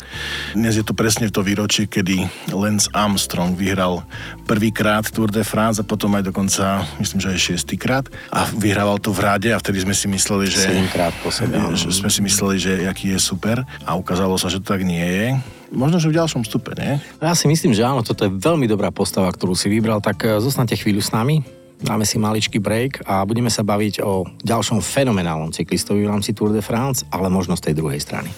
dnes 0.54 0.78
je 0.78 0.84
to 0.86 0.96
presne 0.96 1.28
v 1.28 1.34
to 1.34 1.44
výročie, 1.44 1.84
kedy 1.90 2.24
Lance 2.54 2.88
Armstrong 2.94 3.52
vyhral 3.52 4.04
prvýkrát 4.48 5.04
Tour 5.10 5.28
de 5.28 5.44
France 5.44 5.80
a 5.80 5.84
potom 5.84 6.14
aj 6.16 6.28
dokonca, 6.30 6.84
myslím, 7.02 7.20
že 7.20 7.28
aj 7.34 7.40
šiestýkrát 7.40 8.04
a 8.32 8.48
vyhrával 8.56 8.96
to 9.02 9.12
v 9.12 9.20
ráde 9.20 9.48
a 9.52 9.60
vtedy 9.60 9.84
sme 9.84 9.92
si 9.92 10.08
mysleli, 10.08 10.48
že... 10.48 10.64
Sedemkrát 10.64 11.12
po 11.20 11.28
sebe. 11.28 11.58
Že 11.74 11.92
sme 11.92 12.10
si 12.12 12.20
mysleli, 12.24 12.56
že 12.56 12.72
aký 12.88 13.12
je 13.12 13.20
super 13.20 13.60
a 13.84 13.90
ukázalo 13.98 14.40
sa, 14.40 14.48
že 14.48 14.62
to 14.62 14.72
tak 14.72 14.84
nie 14.86 15.04
je. 15.04 15.26
Možno, 15.68 16.00
že 16.00 16.08
v 16.08 16.16
ďalšom 16.16 16.48
stupe, 16.48 16.72
nie? 16.80 16.96
Ja 17.20 17.36
si 17.36 17.44
myslím, 17.44 17.76
že 17.76 17.84
áno, 17.84 18.00
toto 18.00 18.24
je 18.24 18.32
veľmi 18.32 18.64
dobrá 18.64 18.88
postava, 18.88 19.28
ktorú 19.28 19.52
si 19.52 19.68
vybral, 19.68 20.00
tak 20.00 20.24
eh, 20.24 20.40
zostanete 20.40 20.80
chvíľu 20.80 21.04
s 21.04 21.12
nami, 21.12 21.44
dáme 21.82 22.08
si 22.08 22.16
maličký 22.16 22.58
break 22.58 23.04
a 23.04 23.22
budeme 23.28 23.52
sa 23.52 23.62
baviť 23.62 24.00
o 24.02 24.24
ďalšom 24.42 24.80
fenomenálnom 24.80 25.52
cyklistovi 25.52 26.08
v 26.08 26.10
rámci 26.10 26.32
Tour 26.32 26.56
de 26.56 26.64
France, 26.64 27.04
ale 27.12 27.28
možno 27.28 27.54
z 27.54 27.70
tej 27.70 27.74
druhej 27.78 28.00
strany. 28.00 28.32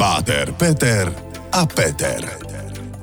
Páter, 0.00 0.50
Peter 0.56 1.31
a 1.52 1.68
Peter. 1.68 2.24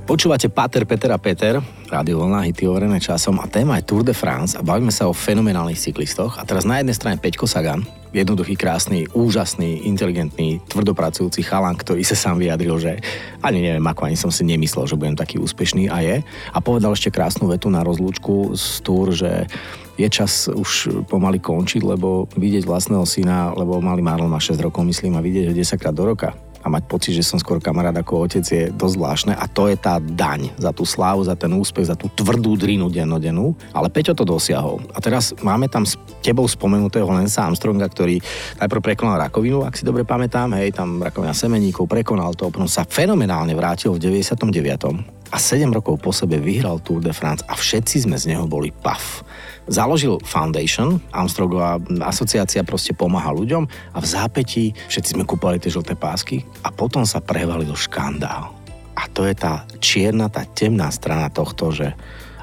Počúvate 0.10 0.50
Pater, 0.50 0.82
Peter 0.90 1.14
a 1.14 1.22
Peter, 1.22 1.62
Rádio 1.86 2.26
Vlna, 2.26 2.50
hity 2.50 2.66
overené 2.66 2.98
časom 2.98 3.38
a 3.38 3.46
téma 3.46 3.78
je 3.78 3.86
Tour 3.86 4.02
de 4.02 4.10
France 4.10 4.58
a 4.58 4.66
bavíme 4.66 4.90
sa 4.90 5.06
o 5.06 5.14
fenomenálnych 5.14 5.78
cyklistoch. 5.78 6.42
A 6.42 6.50
teraz 6.50 6.66
na 6.66 6.82
jednej 6.82 6.98
strane 6.98 7.22
Peťko 7.22 7.46
Sagan, 7.46 7.86
jednoduchý, 8.10 8.58
krásny, 8.58 9.06
úžasný, 9.14 9.86
inteligentný, 9.86 10.66
tvrdopracujúci 10.66 11.46
chalan, 11.46 11.78
ktorý 11.78 12.02
sa 12.02 12.18
sám 12.18 12.42
vyjadril, 12.42 12.82
že 12.82 12.98
ani 13.46 13.62
neviem 13.62 13.86
ako, 13.86 14.10
ani 14.10 14.18
som 14.18 14.34
si 14.34 14.42
nemyslel, 14.42 14.90
že 14.90 14.98
budem 14.98 15.14
taký 15.14 15.38
úspešný 15.38 15.86
a 15.94 16.02
je. 16.02 16.18
A 16.50 16.58
povedal 16.58 16.90
ešte 16.98 17.14
krásnu 17.14 17.54
vetu 17.54 17.70
na 17.70 17.86
rozlúčku 17.86 18.58
z 18.58 18.66
Tour, 18.82 19.14
že 19.14 19.46
je 19.94 20.10
čas 20.10 20.50
už 20.50 21.06
pomaly 21.06 21.38
končiť, 21.38 21.86
lebo 21.86 22.26
vidieť 22.34 22.66
vlastného 22.66 23.06
syna, 23.06 23.54
lebo 23.54 23.78
malý 23.78 24.02
Marlon 24.02 24.34
má 24.34 24.42
6 24.42 24.58
rokov, 24.58 24.90
myslím, 24.90 25.22
a 25.22 25.26
vidieť 25.26 25.46
ho 25.46 25.54
10 25.54 25.78
krát 25.78 25.94
do 25.94 26.10
roka 26.10 26.49
a 26.64 26.68
mať 26.68 26.84
pocit, 26.88 27.14
že 27.16 27.24
som 27.24 27.40
skôr 27.40 27.64
kamarát 27.64 27.96
ako 27.96 28.28
otec 28.28 28.44
je 28.44 28.72
dosť 28.74 28.96
zvláštne. 28.96 29.34
A 29.36 29.46
to 29.48 29.72
je 29.72 29.78
tá 29.80 30.00
daň 30.00 30.52
za 30.60 30.76
tú 30.76 30.84
slávu, 30.84 31.24
za 31.24 31.36
ten 31.36 31.52
úspech, 31.52 31.88
za 31.88 31.96
tú 31.96 32.12
tvrdú 32.12 32.60
drinu 32.60 32.92
dennodennú, 32.92 33.56
ale 33.72 33.88
Peťo 33.88 34.16
to 34.16 34.28
dosiahol. 34.28 34.84
A 34.92 35.00
teraz 35.00 35.32
máme 35.40 35.72
tam 35.72 35.88
s 35.88 35.96
tebou 36.20 36.48
spomenutého 36.48 37.08
Lensa 37.08 37.48
Armstronga, 37.48 37.88
ktorý 37.88 38.20
najprv 38.60 38.82
prekonal 38.84 39.20
rakovinu, 39.20 39.64
ak 39.64 39.80
si 39.80 39.88
dobre 39.88 40.04
pamätám, 40.04 40.52
hej, 40.60 40.76
tam 40.76 41.00
rakovina 41.00 41.32
semeníkov, 41.32 41.88
prekonal 41.88 42.36
to, 42.36 42.52
potom 42.52 42.68
sa 42.68 42.84
fenomenálne 42.84 43.56
vrátil 43.56 43.96
v 43.96 44.04
99 44.04 45.19
a 45.30 45.38
7 45.38 45.70
rokov 45.70 46.02
po 46.02 46.10
sebe 46.10 46.42
vyhral 46.42 46.82
Tour 46.82 47.02
de 47.06 47.14
France 47.14 47.46
a 47.46 47.54
všetci 47.54 48.10
sme 48.10 48.18
z 48.18 48.34
neho 48.34 48.50
boli 48.50 48.74
paf. 48.74 49.22
Založil 49.70 50.18
Foundation, 50.26 50.98
Armstrongová 51.14 51.78
asociácia 52.02 52.66
proste 52.66 52.98
pomáha 52.98 53.30
ľuďom 53.30 53.70
a 53.94 53.98
v 54.02 54.06
zápätí 54.10 54.74
všetci 54.90 55.14
sme 55.14 55.30
kúpali 55.30 55.62
tie 55.62 55.70
žlté 55.70 55.94
pásky 55.94 56.42
a 56.66 56.74
potom 56.74 57.06
sa 57.06 57.22
prevalil 57.22 57.78
škandál. 57.78 58.50
A 58.98 59.06
to 59.14 59.24
je 59.30 59.38
tá 59.38 59.64
čierna, 59.78 60.28
tá 60.28 60.44
temná 60.44 60.90
strana 60.90 61.30
tohto, 61.30 61.70
že 61.70 61.94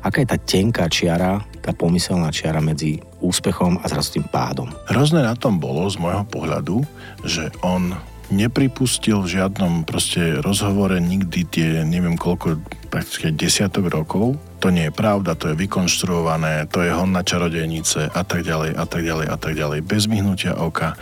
aká 0.07 0.23
je 0.23 0.29
tá 0.31 0.39
tenká 0.39 0.85
čiara, 0.87 1.43
tá 1.59 1.75
pomyselná 1.75 2.31
čiara 2.31 2.63
medzi 2.63 3.03
úspechom 3.19 3.83
a 3.83 3.91
zrazu 3.91 4.23
tým 4.23 4.27
pádom. 4.31 4.71
Hrozné 4.87 5.27
na 5.27 5.35
tom 5.35 5.59
bolo 5.59 5.83
z 5.91 5.99
môjho 5.99 6.23
pohľadu, 6.31 6.87
že 7.27 7.51
on 7.67 7.99
nepripustil 8.31 9.23
v 9.23 9.39
žiadnom 9.39 9.87
proste 9.87 10.43
rozhovore 10.43 10.99
nikdy 10.99 11.41
tie 11.47 11.71
neviem 11.87 12.19
koľko, 12.19 12.59
prakticky 12.91 13.31
desiatok 13.35 13.93
rokov. 13.93 14.39
To 14.65 14.73
nie 14.73 14.89
je 14.89 14.95
pravda, 14.95 15.37
to 15.37 15.53
je 15.53 15.61
vykonštruované, 15.61 16.67
to 16.73 16.81
je 16.83 16.91
hon 16.91 17.13
na 17.13 17.21
čarodejnice 17.23 18.09
a 18.09 18.23
tak 18.25 18.43
ďalej 18.43 18.73
a 18.75 18.85
tak 18.89 19.03
ďalej 19.05 19.27
a 19.29 19.37
tak 19.37 19.53
ďalej. 19.53 19.79
Bez 19.85 20.09
myhnutia 20.09 20.57
oka. 20.57 20.97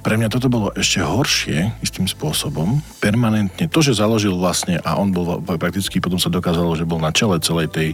Pre 0.00 0.16
mňa 0.16 0.32
toto 0.32 0.48
bolo 0.48 0.72
ešte 0.72 1.04
horšie 1.04 1.76
istým 1.84 2.08
spôsobom. 2.08 2.80
Permanentne 3.04 3.68
to, 3.68 3.84
že 3.84 4.00
založil 4.00 4.32
vlastne 4.36 4.80
a 4.80 4.96
on 4.96 5.12
bol 5.12 5.44
prakticky, 5.44 6.00
potom 6.00 6.16
sa 6.16 6.32
dokázalo, 6.32 6.72
že 6.72 6.88
bol 6.88 7.00
na 7.00 7.12
čele 7.12 7.36
celej 7.44 7.68
tej 7.68 7.88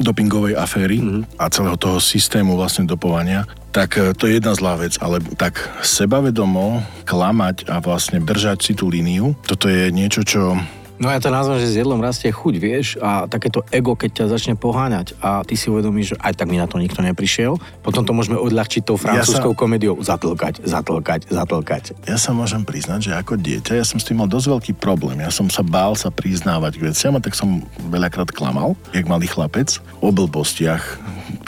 dopingovej 0.00 0.56
aféry 0.56 0.98
mm-hmm. 1.00 1.36
a 1.36 1.52
celého 1.52 1.76
toho 1.76 2.00
systému 2.00 2.56
vlastne 2.56 2.88
dopovania, 2.88 3.44
tak 3.70 4.00
e, 4.00 4.16
to 4.16 4.26
je 4.26 4.40
jedna 4.40 4.56
zlá 4.56 4.80
vec, 4.80 4.96
ale 4.98 5.22
tak 5.36 5.60
sebavedomo 5.84 6.82
klamať 7.04 7.68
a 7.68 7.78
vlastne 7.78 8.18
držať 8.24 8.58
si 8.64 8.72
tú 8.74 8.88
líniu, 8.88 9.36
toto 9.44 9.68
je 9.68 9.92
niečo, 9.92 10.24
čo 10.24 10.56
No 11.00 11.08
ja 11.08 11.16
to 11.16 11.32
nazvem, 11.32 11.56
že 11.64 11.72
s 11.72 11.80
jedlom 11.80 11.96
rastie 12.04 12.28
chuť, 12.28 12.54
vieš, 12.60 13.00
a 13.00 13.24
takéto 13.24 13.64
ego, 13.72 13.96
keď 13.96 14.20
ťa 14.20 14.24
začne 14.36 14.54
poháňať 14.60 15.16
a 15.24 15.40
ty 15.48 15.56
si 15.56 15.72
uvedomíš, 15.72 16.12
že 16.12 16.16
aj 16.20 16.36
tak 16.36 16.52
mi 16.52 16.60
na 16.60 16.68
to 16.68 16.76
nikto 16.76 17.00
neprišiel, 17.00 17.56
potom 17.80 18.04
to 18.04 18.12
môžeme 18.12 18.36
odľahčiť 18.36 18.84
tou 18.84 19.00
francúzskou 19.00 19.52
ja 19.52 19.56
sa... 19.56 19.60
komédiou 19.64 19.96
zatlkať, 19.96 20.60
zatlkať, 20.60 21.32
zatlkať. 21.32 21.96
Ja 22.04 22.20
sa 22.20 22.36
môžem 22.36 22.68
priznať, 22.68 23.08
že 23.08 23.12
ako 23.16 23.40
dieťa 23.40 23.80
ja 23.80 23.84
som 23.88 23.96
s 23.96 24.04
tým 24.04 24.20
mal 24.20 24.28
dosť 24.28 24.52
veľký 24.52 24.72
problém. 24.76 25.24
Ja 25.24 25.32
som 25.32 25.48
sa 25.48 25.64
bál 25.64 25.96
sa 25.96 26.12
priznávať 26.12 26.76
k 26.76 26.92
veciam 26.92 27.16
a 27.16 27.24
tak 27.24 27.32
som 27.32 27.64
veľakrát 27.88 28.28
klamal, 28.36 28.76
jak 28.92 29.08
malý 29.08 29.24
chlapec, 29.24 29.80
o 30.04 30.12
blbostiach, 30.12 31.00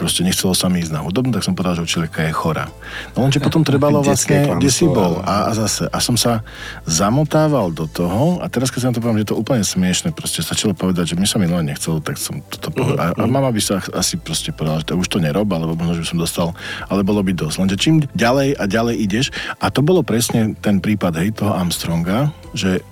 proste 0.02 0.26
nechcelo 0.26 0.50
sa 0.50 0.66
mi 0.66 0.82
ísť 0.82 0.98
na 0.98 1.06
hudobnú, 1.06 1.30
tak 1.30 1.46
som 1.46 1.54
povedal, 1.54 1.78
že 1.78 1.86
učiteľka 1.86 2.26
je 2.26 2.32
chora. 2.34 2.66
No 3.14 3.22
lenže 3.22 3.38
potom 3.38 3.62
trebalo 3.62 4.02
vlastne, 4.06 4.50
kde 4.58 4.66
si 4.66 4.82
bol 4.82 5.22
a, 5.22 5.46
a 5.46 5.50
zase. 5.54 5.86
A 5.94 6.02
som 6.02 6.18
sa 6.18 6.42
zamotával 6.82 7.70
do 7.70 7.86
toho 7.86 8.42
a 8.42 8.50
teraz 8.50 8.74
keď 8.74 8.80
sa 8.82 8.88
na 8.90 8.94
to 8.98 9.02
poviem, 9.06 9.22
že 9.22 9.30
to 9.30 9.38
úplne 9.38 9.62
smiešne, 9.62 10.10
proste 10.10 10.42
stačilo 10.42 10.74
povedať, 10.74 11.14
že 11.14 11.16
mi 11.16 11.30
sa 11.30 11.38
minule 11.38 11.62
nechcelo, 11.62 12.02
tak 12.02 12.18
som 12.18 12.42
toto 12.50 12.74
povedal. 12.74 13.14
A, 13.14 13.22
a 13.22 13.30
mama 13.30 13.54
by 13.54 13.62
sa 13.62 13.78
asi 13.94 14.18
proste 14.18 14.50
povedala, 14.50 14.82
že 14.82 14.90
to 14.90 14.98
už 14.98 15.06
to 15.06 15.22
nerob, 15.22 15.46
alebo 15.54 15.78
možno, 15.78 16.02
že 16.02 16.02
by 16.02 16.08
som 16.10 16.18
dostal, 16.18 16.48
ale 16.90 17.06
bolo 17.06 17.22
by 17.22 17.30
dosť. 17.30 17.56
Lenže 17.62 17.76
čím 17.78 18.02
ďalej 18.18 18.58
a 18.58 18.64
ďalej 18.66 18.94
ideš, 18.98 19.26
a 19.62 19.70
to 19.70 19.86
bolo 19.86 20.02
presne 20.02 20.58
ten 20.58 20.82
prípad, 20.82 21.14
hej, 21.22 21.38
toho 21.38 21.54
Armstronga, 21.54 22.34
že 22.50 22.82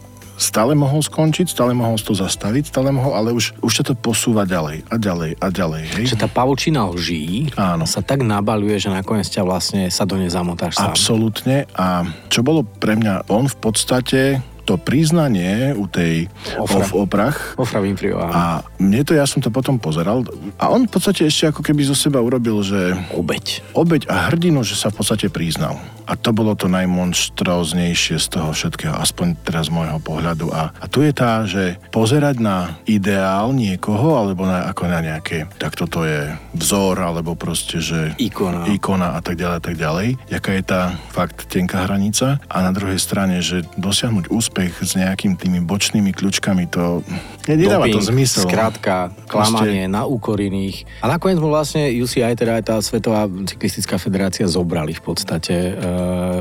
stále 0.41 0.73
mohol 0.73 1.05
skončiť, 1.05 1.53
stále 1.53 1.77
mohol 1.77 2.01
to 2.01 2.17
zastaviť, 2.17 2.73
stále 2.73 2.89
mohol, 2.89 3.13
ale 3.13 3.37
už, 3.37 3.61
už 3.61 3.73
sa 3.77 3.85
to 3.85 3.93
posúva 3.93 4.49
ďalej 4.49 4.89
a 4.89 4.97
ďalej 4.97 5.31
a 5.37 5.47
ďalej. 5.53 5.83
Hej? 6.01 6.05
Že 6.17 6.21
tá 6.25 6.29
pavučina 6.33 6.89
lží 6.89 7.53
Áno. 7.61 7.85
sa 7.85 8.01
tak 8.01 8.25
nabaluje, 8.25 8.81
že 8.81 8.89
nakoniec 8.89 9.29
ťa 9.29 9.45
vlastne 9.45 9.93
sa 9.93 10.09
do 10.09 10.17
nej 10.17 10.33
zamotáš 10.33 10.81
sám. 10.81 10.97
Absolútne. 10.97 11.69
A 11.77 12.09
čo 12.33 12.41
bolo 12.41 12.65
pre 12.65 12.97
mňa, 12.97 13.29
on 13.29 13.45
v 13.45 13.57
podstate 13.61 14.41
to 14.65 14.79
priznanie 14.79 15.75
u 15.75 15.91
tej 15.91 16.31
Ofra. 16.55 16.87
of, 16.87 16.95
oprach 16.95 17.59
Ofra 17.59 17.83
Winfrey, 17.83 18.15
áno. 18.15 18.31
a 18.31 18.43
mne 18.79 19.03
to, 19.03 19.19
ja 19.19 19.27
som 19.27 19.43
to 19.43 19.51
potom 19.51 19.83
pozeral 19.83 20.23
a 20.63 20.71
on 20.71 20.87
v 20.87 20.91
podstate 20.95 21.27
ešte 21.27 21.51
ako 21.51 21.65
keby 21.67 21.83
zo 21.83 21.97
seba 21.99 22.23
urobil, 22.23 22.63
že 22.63 22.95
Obeď. 23.11 23.67
obeď 23.75 24.07
a 24.07 24.31
hrdinu, 24.31 24.63
že 24.63 24.79
sa 24.79 24.95
v 24.95 25.03
podstate 25.03 25.27
priznal. 25.27 25.75
A 26.11 26.19
to 26.19 26.35
bolo 26.35 26.59
to 26.59 26.67
najmonštróznejšie 26.67 28.19
z 28.19 28.27
toho 28.27 28.51
všetkého, 28.51 28.99
aspoň 28.99 29.39
teraz 29.47 29.71
z 29.71 29.79
môjho 29.79 30.03
pohľadu. 30.03 30.51
A, 30.51 30.75
a 30.75 30.85
tu 30.91 31.07
je 31.07 31.15
tá, 31.15 31.47
že 31.47 31.79
pozerať 31.95 32.43
na 32.43 32.83
ideál 32.83 33.55
niekoho, 33.55 34.19
alebo 34.19 34.43
na, 34.43 34.67
ako 34.67 34.91
na 34.91 34.99
nejaké, 35.07 35.47
tak 35.55 35.79
toto 35.79 36.03
je 36.03 36.35
vzor, 36.59 36.99
alebo 36.99 37.39
proste, 37.39 37.79
že 37.79 38.19
Ikona. 38.19 38.67
ikona 38.67 39.15
a 39.15 39.21
tak 39.23 39.39
ďalej, 39.39 39.57
a 39.57 39.63
tak 39.63 39.77
ďalej. 39.79 40.09
Jaká 40.27 40.51
je 40.59 40.65
tá 40.67 40.83
fakt 41.15 41.47
tenká 41.47 41.87
hranica. 41.87 42.43
A 42.51 42.57
na 42.67 42.75
druhej 42.75 42.99
strane, 42.99 43.39
že 43.39 43.63
dosiahnuť 43.79 44.35
úspech 44.35 44.83
s 44.83 44.99
nejakým 44.99 45.39
tými 45.39 45.63
bočnými 45.63 46.11
kľúčkami, 46.11 46.67
to 46.67 47.07
ne, 47.47 47.55
nedáva 47.55 47.87
to 47.87 48.03
Doping, 48.03 48.11
zmysel. 48.11 48.51
Skrátka, 48.51 49.15
klamanie 49.31 49.87
na 49.87 50.11
úkor 50.11 50.43
iných. 50.43 51.07
A 51.07 51.07
nakoniec 51.07 51.39
mu 51.39 51.55
vlastne 51.55 51.87
UCI, 51.87 52.35
teda 52.35 52.59
aj 52.59 52.65
tá 52.67 52.75
Svetová 52.83 53.31
cyklistická 53.31 53.95
federácia, 54.03 54.51
zobrali 54.51 54.91
v 54.99 55.03
podstate 55.07 55.79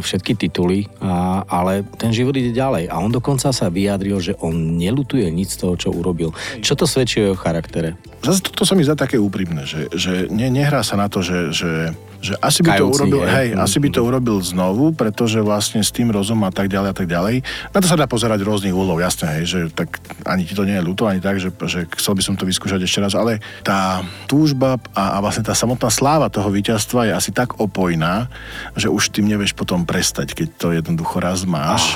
všetky 0.01 0.33
tituly, 0.35 0.87
a, 0.99 1.43
ale 1.47 1.85
ten 1.97 2.11
život 2.11 2.35
ide 2.35 2.51
ďalej. 2.51 2.89
A 2.89 2.99
on 2.99 3.11
dokonca 3.11 3.51
sa 3.51 3.67
vyjadril, 3.69 4.19
že 4.19 4.33
on 4.39 4.79
nelutuje 4.79 5.25
nič 5.29 5.55
z 5.55 5.67
toho, 5.67 5.73
čo 5.75 5.89
urobil. 5.93 6.33
Čo 6.59 6.75
to 6.79 6.85
svedčí 6.89 7.21
o 7.21 7.33
jeho 7.33 7.37
charaktere? 7.37 7.95
Zase 8.19 8.43
to, 8.43 8.51
to 8.51 8.63
sa 8.67 8.75
mi 8.75 8.83
zdá 8.83 8.99
také 8.99 9.15
úprimné, 9.15 9.63
že, 9.63 9.87
že 9.95 10.27
ne, 10.27 10.51
nehrá 10.51 10.83
sa 10.83 10.99
na 10.99 11.07
to, 11.07 11.23
že, 11.23 11.55
že, 11.55 11.71
že 12.19 12.35
asi 12.43 12.59
by 12.61 12.75
to 12.75 12.91
urobil, 12.91 13.23
hej. 13.23 13.55
hej, 13.55 13.59
asi 13.59 13.79
by 13.79 13.89
to 13.91 14.03
urobil 14.03 14.37
znovu, 14.43 14.91
pretože 14.91 15.39
vlastne 15.39 15.79
s 15.79 15.91
tým 15.91 16.11
rozum 16.11 16.43
a 16.43 16.51
tak 16.51 16.67
ďalej 16.67 16.89
a 16.91 16.95
tak 16.95 17.07
ďalej. 17.07 17.35
Na 17.71 17.79
to 17.79 17.87
sa 17.87 17.95
dá 17.95 18.05
pozerať 18.05 18.43
rôznych 18.43 18.75
úlov, 18.75 18.99
jasné, 18.99 19.39
hej, 19.39 19.43
že 19.47 19.59
tak 19.71 20.03
ani 20.27 20.43
ti 20.43 20.51
to 20.51 20.67
nie 20.67 20.75
je 20.75 20.83
ľúto, 20.83 21.07
ani 21.07 21.23
tak, 21.23 21.39
že, 21.39 21.49
že 21.67 21.87
chcel 21.95 22.13
by 22.19 22.23
som 22.23 22.35
to 22.35 22.43
vyskúšať 22.43 22.83
ešte 22.83 22.99
raz, 22.99 23.15
ale 23.15 23.39
tá 23.63 24.03
túžba 24.27 24.75
a, 24.91 25.15
a 25.15 25.23
vlastne 25.23 25.47
tá 25.47 25.55
samotná 25.55 25.87
sláva 25.87 26.27
toho 26.27 26.51
víťazstva 26.51 27.07
je 27.07 27.13
asi 27.15 27.31
tak 27.31 27.55
opojná, 27.57 28.27
že 28.75 28.91
už 28.91 29.15
tým 29.15 29.31
nevieš 29.31 29.55
potom 29.55 29.87
prestať, 29.87 30.35
keď 30.35 30.47
to 30.59 30.67
jednoducho 30.75 31.23
raz 31.23 31.47
máš, 31.47 31.95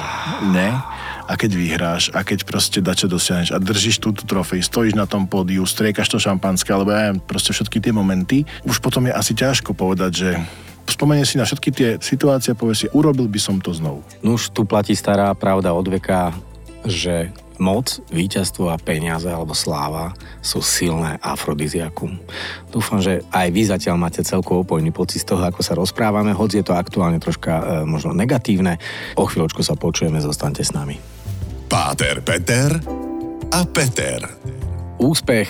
ne? 0.56 0.72
A 1.34 1.40
keď 1.40 1.52
vyhráš 1.58 2.14
a 2.14 2.22
keď 2.22 2.46
proste 2.46 2.78
dačo 2.78 3.10
dosiahneš 3.10 3.58
a 3.58 3.58
držíš 3.58 3.98
túto 3.98 4.22
trofej, 4.22 4.62
stojíš 4.62 4.94
na 4.94 5.10
tom 5.10 5.26
pódiu, 5.26 5.66
striekaš 5.66 6.14
to 6.14 6.22
šampanské, 6.22 6.70
alebo 6.70 6.94
ja 6.94 7.18
proste 7.18 7.58
všetky 7.58 7.82
tie 7.82 7.90
momenty, 7.90 8.46
už 8.70 8.78
potom 8.78 9.10
je 9.10 9.18
asi 9.18 9.34
ťažko 9.34 9.74
povedať, 9.74 10.12
že 10.14 10.30
spomenie 10.86 11.26
si 11.26 11.42
na 11.42 11.50
všetky 11.50 11.70
tie 11.74 11.90
situácie 11.98 12.54
a 12.54 12.60
povie 12.60 12.78
si, 12.78 12.88
urobil 12.94 13.26
by 13.26 13.40
som 13.42 13.58
to 13.58 13.74
znovu. 13.74 14.06
No 14.22 14.38
už 14.38 14.54
tu 14.54 14.62
platí 14.62 14.94
stará 14.94 15.34
pravda 15.34 15.74
od 15.74 15.90
veka, 15.90 16.38
že 16.86 17.34
moc, 17.58 17.98
víťazstvo 18.14 18.70
a 18.70 18.78
peniaze 18.78 19.30
alebo 19.30 19.58
sláva 19.58 20.14
sú 20.44 20.62
silné 20.62 21.18
afrodiziakum. 21.18 22.14
Dúfam, 22.70 23.02
že 23.02 23.26
aj 23.34 23.48
vy 23.50 23.62
zatiaľ 23.74 23.96
máte 23.98 24.22
celkovo 24.22 24.62
opojný 24.62 24.94
pocit 24.94 25.26
z 25.26 25.34
toho, 25.34 25.42
ako 25.42 25.62
sa 25.66 25.74
rozprávame, 25.74 26.30
hoci 26.36 26.62
je 26.62 26.66
to 26.68 26.78
aktuálne 26.78 27.18
troška 27.18 27.52
e, 27.58 27.64
možno 27.90 28.12
negatívne. 28.14 28.78
O 29.18 29.26
chvíľočku 29.26 29.66
sa 29.66 29.80
počujeme, 29.80 30.20
zostaňte 30.22 30.66
s 30.66 30.76
nami. 30.76 31.13
Páter 31.74 32.22
Peter 32.22 32.70
a 33.50 33.66
Peter. 33.66 34.22
Úspech, 35.02 35.50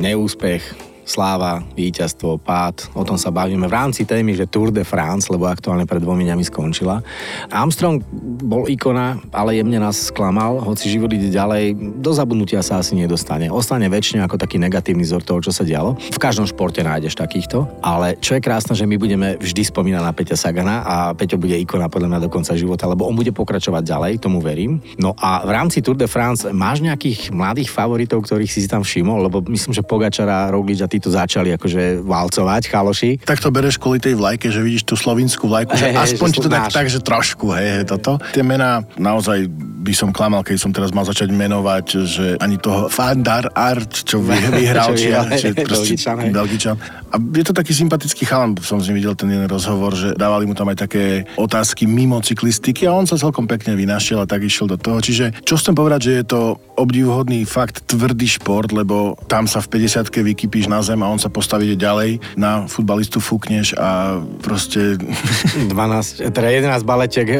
neúspech, 0.00 0.64
sláva, 1.12 1.60
víťazstvo, 1.76 2.40
pád. 2.40 2.88
O 2.96 3.04
tom 3.04 3.20
sa 3.20 3.28
bavíme 3.28 3.68
v 3.68 3.76
rámci 3.76 4.08
témy, 4.08 4.32
že 4.32 4.48
Tour 4.48 4.72
de 4.72 4.80
France, 4.80 5.28
lebo 5.28 5.44
aktuálne 5.44 5.84
pred 5.84 6.00
dvomi 6.00 6.24
dňami 6.24 6.44
skončila. 6.48 7.04
Armstrong 7.52 8.00
bol 8.40 8.64
ikona, 8.64 9.20
ale 9.28 9.60
jemne 9.60 9.76
nás 9.76 10.08
sklamal, 10.08 10.64
hoci 10.64 10.88
život 10.88 11.12
ide 11.12 11.28
ďalej, 11.28 11.76
do 12.00 12.16
zabudnutia 12.16 12.64
sa 12.64 12.80
asi 12.80 12.96
nedostane. 12.96 13.52
Ostane 13.52 13.92
väčšine 13.92 14.24
ako 14.24 14.40
taký 14.40 14.56
negatívny 14.56 15.04
vzor 15.04 15.20
toho, 15.20 15.44
čo 15.44 15.52
sa 15.52 15.68
dialo. 15.68 16.00
V 16.00 16.16
každom 16.16 16.48
športe 16.48 16.80
nájdeš 16.80 17.20
takýchto, 17.20 17.68
ale 17.84 18.16
čo 18.24 18.32
je 18.38 18.40
krásne, 18.40 18.72
že 18.72 18.88
my 18.88 18.96
budeme 18.96 19.36
vždy 19.36 19.68
spomínať 19.68 20.00
na 20.00 20.16
Peťa 20.16 20.36
Sagana 20.40 20.80
a 20.80 20.94
Peťo 21.12 21.36
bude 21.36 21.60
ikona 21.60 21.92
podľa 21.92 22.16
mňa 22.16 22.20
do 22.24 22.32
konca 22.32 22.56
života, 22.56 22.88
lebo 22.88 23.04
on 23.04 23.18
bude 23.18 23.34
pokračovať 23.36 23.82
ďalej, 23.84 24.12
tomu 24.24 24.40
verím. 24.40 24.80
No 24.96 25.12
a 25.20 25.44
v 25.44 25.50
rámci 25.52 25.84
Tour 25.84 26.00
de 26.00 26.08
France 26.08 26.48
máš 26.54 26.80
nejakých 26.80 27.34
mladých 27.34 27.68
favoritov, 27.68 28.24
ktorých 28.24 28.48
si 28.48 28.64
tam 28.64 28.80
všimol, 28.80 29.28
lebo 29.28 29.42
myslím, 29.50 29.76
že 29.76 29.84
Pogačara, 29.84 30.48
Roglič 30.48 30.80
a 30.80 30.88
títo 31.02 31.10
začali 31.10 31.50
akože 31.58 32.06
válcovať, 32.06 32.62
chaloši. 32.70 33.10
Tak 33.26 33.42
to 33.42 33.50
bereš 33.50 33.82
kvôli 33.82 33.98
tej 33.98 34.14
vlajke, 34.14 34.54
že 34.54 34.62
vidíš 34.62 34.86
tú 34.86 34.94
slovinskú 34.94 35.50
vlajku, 35.50 35.74
že 35.74 35.90
hej, 35.90 35.98
aspoň 35.98 36.28
že 36.30 36.38
to 36.38 36.46
tak, 36.46 36.70
tak, 36.70 36.86
že 36.86 37.02
trošku, 37.02 37.50
hej, 37.58 37.82
toto. 37.82 38.22
Tie 38.30 38.46
mená 38.46 38.86
naozaj 38.94 39.50
by 39.82 39.92
som 39.92 40.14
klamal, 40.14 40.46
keď 40.46 40.56
som 40.62 40.70
teraz 40.70 40.94
mal 40.94 41.02
začať 41.02 41.34
menovať, 41.34 41.86
že 42.06 42.26
ani 42.38 42.56
toho 42.56 42.86
Fandar 42.86 43.50
Art, 43.52 44.06
čo 44.06 44.22
vy- 44.22 44.54
vyhral, 44.62 44.94
Čo 44.94 44.96
či, 44.96 45.06
vyhral, 45.10 45.26
hej, 46.22 46.30
Belgičan. 46.30 46.76
A 47.12 47.20
je 47.20 47.44
to 47.44 47.52
taký 47.52 47.76
sympatický 47.76 48.24
chalan, 48.24 48.56
som 48.62 48.80
s 48.80 48.88
ním 48.88 49.02
videl 49.02 49.12
ten 49.12 49.28
jeden 49.28 49.44
rozhovor, 49.44 49.92
že 49.92 50.16
dávali 50.16 50.48
mu 50.48 50.56
tam 50.56 50.70
aj 50.72 50.88
také 50.88 51.04
otázky 51.36 51.84
mimo 51.84 52.22
cyklistiky 52.22 52.88
a 52.88 52.96
on 52.96 53.04
sa 53.04 53.20
celkom 53.20 53.44
pekne 53.44 53.76
vynašiel 53.76 54.22
a 54.22 54.30
tak 54.30 54.46
išiel 54.46 54.70
do 54.70 54.80
toho. 54.80 55.02
Čiže 55.02 55.44
čo 55.44 55.60
chcem 55.60 55.76
povedať, 55.76 56.00
že 56.08 56.12
je 56.22 56.24
to 56.24 56.40
obdivuhodný 56.78 57.44
fakt 57.44 57.84
tvrdý 57.84 58.24
šport, 58.24 58.72
lebo 58.72 59.18
tam 59.28 59.44
sa 59.44 59.60
v 59.60 59.76
50 59.76 60.08
vykypíš 60.08 60.72
na 60.72 60.80
zem 60.80 61.04
a 61.04 61.10
on 61.10 61.20
sa 61.20 61.28
postaví 61.28 61.68
ďalej, 61.76 62.22
na 62.38 62.64
futbalistu 62.64 63.20
fúkneš 63.20 63.76
a 63.76 64.16
proste 64.40 64.96
12, 65.68 66.32
teda 66.32 66.48
11 66.48 66.80
baletiek 66.86 67.28
e, 67.28 67.38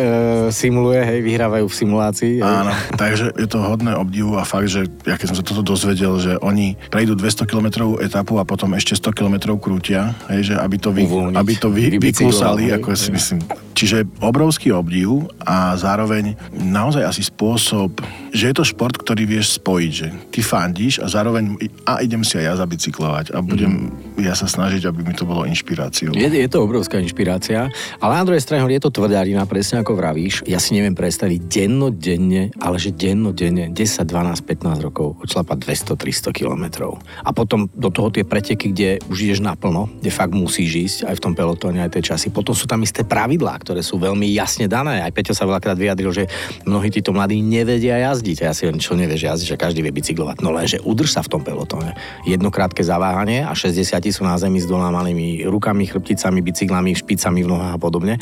simuluje, 0.53 1.01
hej, 1.01 1.21
vyhrávajú 1.25 1.64
v 1.64 1.75
simulácii. 1.75 2.32
Áno, 2.40 2.73
takže 2.97 3.35
je 3.37 3.49
to 3.51 3.61
hodné 3.61 3.92
obdivu 3.92 4.38
a 4.40 4.47
fakt, 4.49 4.73
že 4.73 4.88
ja 5.05 5.21
keď 5.21 5.35
som 5.35 5.37
sa 5.37 5.45
toto 5.45 5.61
dozvedel, 5.61 6.16
že 6.23 6.38
oni 6.40 6.79
prejdú 6.88 7.18
200 7.18 7.45
km 7.45 7.99
etapu 8.01 8.40
a 8.40 8.47
potom 8.49 8.73
ešte 8.73 8.97
100 8.97 9.12
km 9.12 9.37
krútia, 9.59 10.16
hej, 10.33 10.53
že 10.53 10.55
aby 10.57 10.77
to, 10.79 10.95
vy, 10.95 11.03
Uvoľniť. 11.05 11.37
aby 11.37 11.53
to 11.59 11.68
vy, 11.68 11.85
vykúsali, 11.99 12.73
ako 12.73 12.97
si 12.97 13.11
myslím. 13.12 13.40
Čiže 13.73 14.07
obrovský 14.23 14.71
obdiv 14.71 15.27
a 15.42 15.75
zároveň 15.75 16.38
naozaj 16.55 17.03
asi 17.03 17.23
spôsob, 17.27 17.99
že 18.31 18.53
je 18.53 18.55
to 18.55 18.62
šport, 18.62 18.95
ktorý 18.95 19.27
vieš 19.27 19.59
spojiť, 19.59 19.90
že 19.90 20.09
ty 20.31 20.40
fandíš 20.45 21.03
a 21.03 21.11
zároveň 21.11 21.59
a 21.88 21.99
idem 22.05 22.23
si 22.23 22.38
aj 22.38 22.45
ja 22.47 22.55
zabicyklovať 22.62 23.35
a 23.35 23.42
budem 23.42 23.90
ja 24.23 24.39
sa 24.39 24.47
snažiť, 24.47 24.87
aby 24.87 25.03
mi 25.03 25.15
to 25.15 25.27
bolo 25.27 25.43
inšpiráciou. 25.45 26.15
Je, 26.15 26.29
je 26.31 26.49
to 26.49 26.63
obrovská 26.63 27.03
inšpirácia, 27.03 27.67
ale 27.99 28.13
na 28.15 28.25
druhej 28.25 28.43
strane 28.43 28.63
je 28.63 28.83
to 28.83 28.95
tvrdárina, 28.95 29.43
presne 29.51 29.83
ako 29.83 29.99
vravíš. 29.99 30.47
Ja 30.47 30.63
si 30.63 30.79
neviem 30.79 30.95
predstaviť 30.95 31.51
dennodenne, 31.51 32.55
ale 32.63 32.79
že 32.79 32.95
dennodenne 32.95 33.75
10, 33.75 33.75
12, 33.75 34.09
15 34.47 34.87
rokov 34.87 35.19
odšlapať 35.27 35.59
200, 35.99 35.99
300 35.99 36.39
kilometrov. 36.39 37.03
A 37.27 37.35
potom 37.35 37.67
do 37.75 37.91
toho 37.91 38.09
tie 38.15 38.23
preteky, 38.23 38.71
kde 38.71 39.03
už 39.11 39.27
ideš 39.27 39.41
naplno, 39.43 39.91
kde 39.99 40.11
fakt 40.15 40.33
musíš 40.33 40.71
ísť 40.73 40.99
aj 41.11 41.15
v 41.19 41.23
tom 41.25 41.33
pelotóne, 41.35 41.83
aj 41.83 41.99
tie 41.99 42.15
časy. 42.15 42.31
Potom 42.31 42.55
sú 42.55 42.71
tam 42.71 42.81
isté 42.87 43.03
pravidlá, 43.03 43.59
ktoré 43.59 43.83
sú 43.83 43.99
veľmi 43.99 44.31
jasne 44.31 44.71
dané. 44.71 45.03
Aj 45.03 45.11
Peťo 45.11 45.35
sa 45.35 45.49
veľakrát 45.49 45.75
vyjadril, 45.75 46.15
že 46.15 46.25
mnohí 46.65 46.89
títo 46.89 47.11
mladí 47.11 47.43
nevedia 47.43 47.99
jazdiť. 48.11 48.47
A 48.47 48.51
ja 48.51 48.53
si 48.55 48.65
hovorím, 48.65 48.81
čo 48.81 48.95
nevieš 48.95 49.23
jazdiť, 49.27 49.49
že 49.53 49.61
každý 49.61 49.81
vie 49.83 49.93
bicyklovať. 49.93 50.41
No 50.41 50.55
lenže 50.55 50.79
udrž 50.85 51.19
sa 51.19 51.23
v 51.25 51.33
tom 51.33 51.43
pelotóne. 51.43 51.99
Jednokrátke 52.23 52.85
zaváhanie 52.85 53.43
a 53.43 53.53
60 53.57 54.12
sú 54.12 54.22
na 54.29 54.37
zemi 54.38 54.61
s 54.61 54.68
dolámanými 54.68 55.48
rukami, 55.48 55.88
chrbticami, 55.88 56.44
bicyklami, 56.44 56.94
špicami 56.94 57.40
v 57.42 57.48
nohách 57.48 57.75
a 57.75 57.81
podobne. 57.81 58.20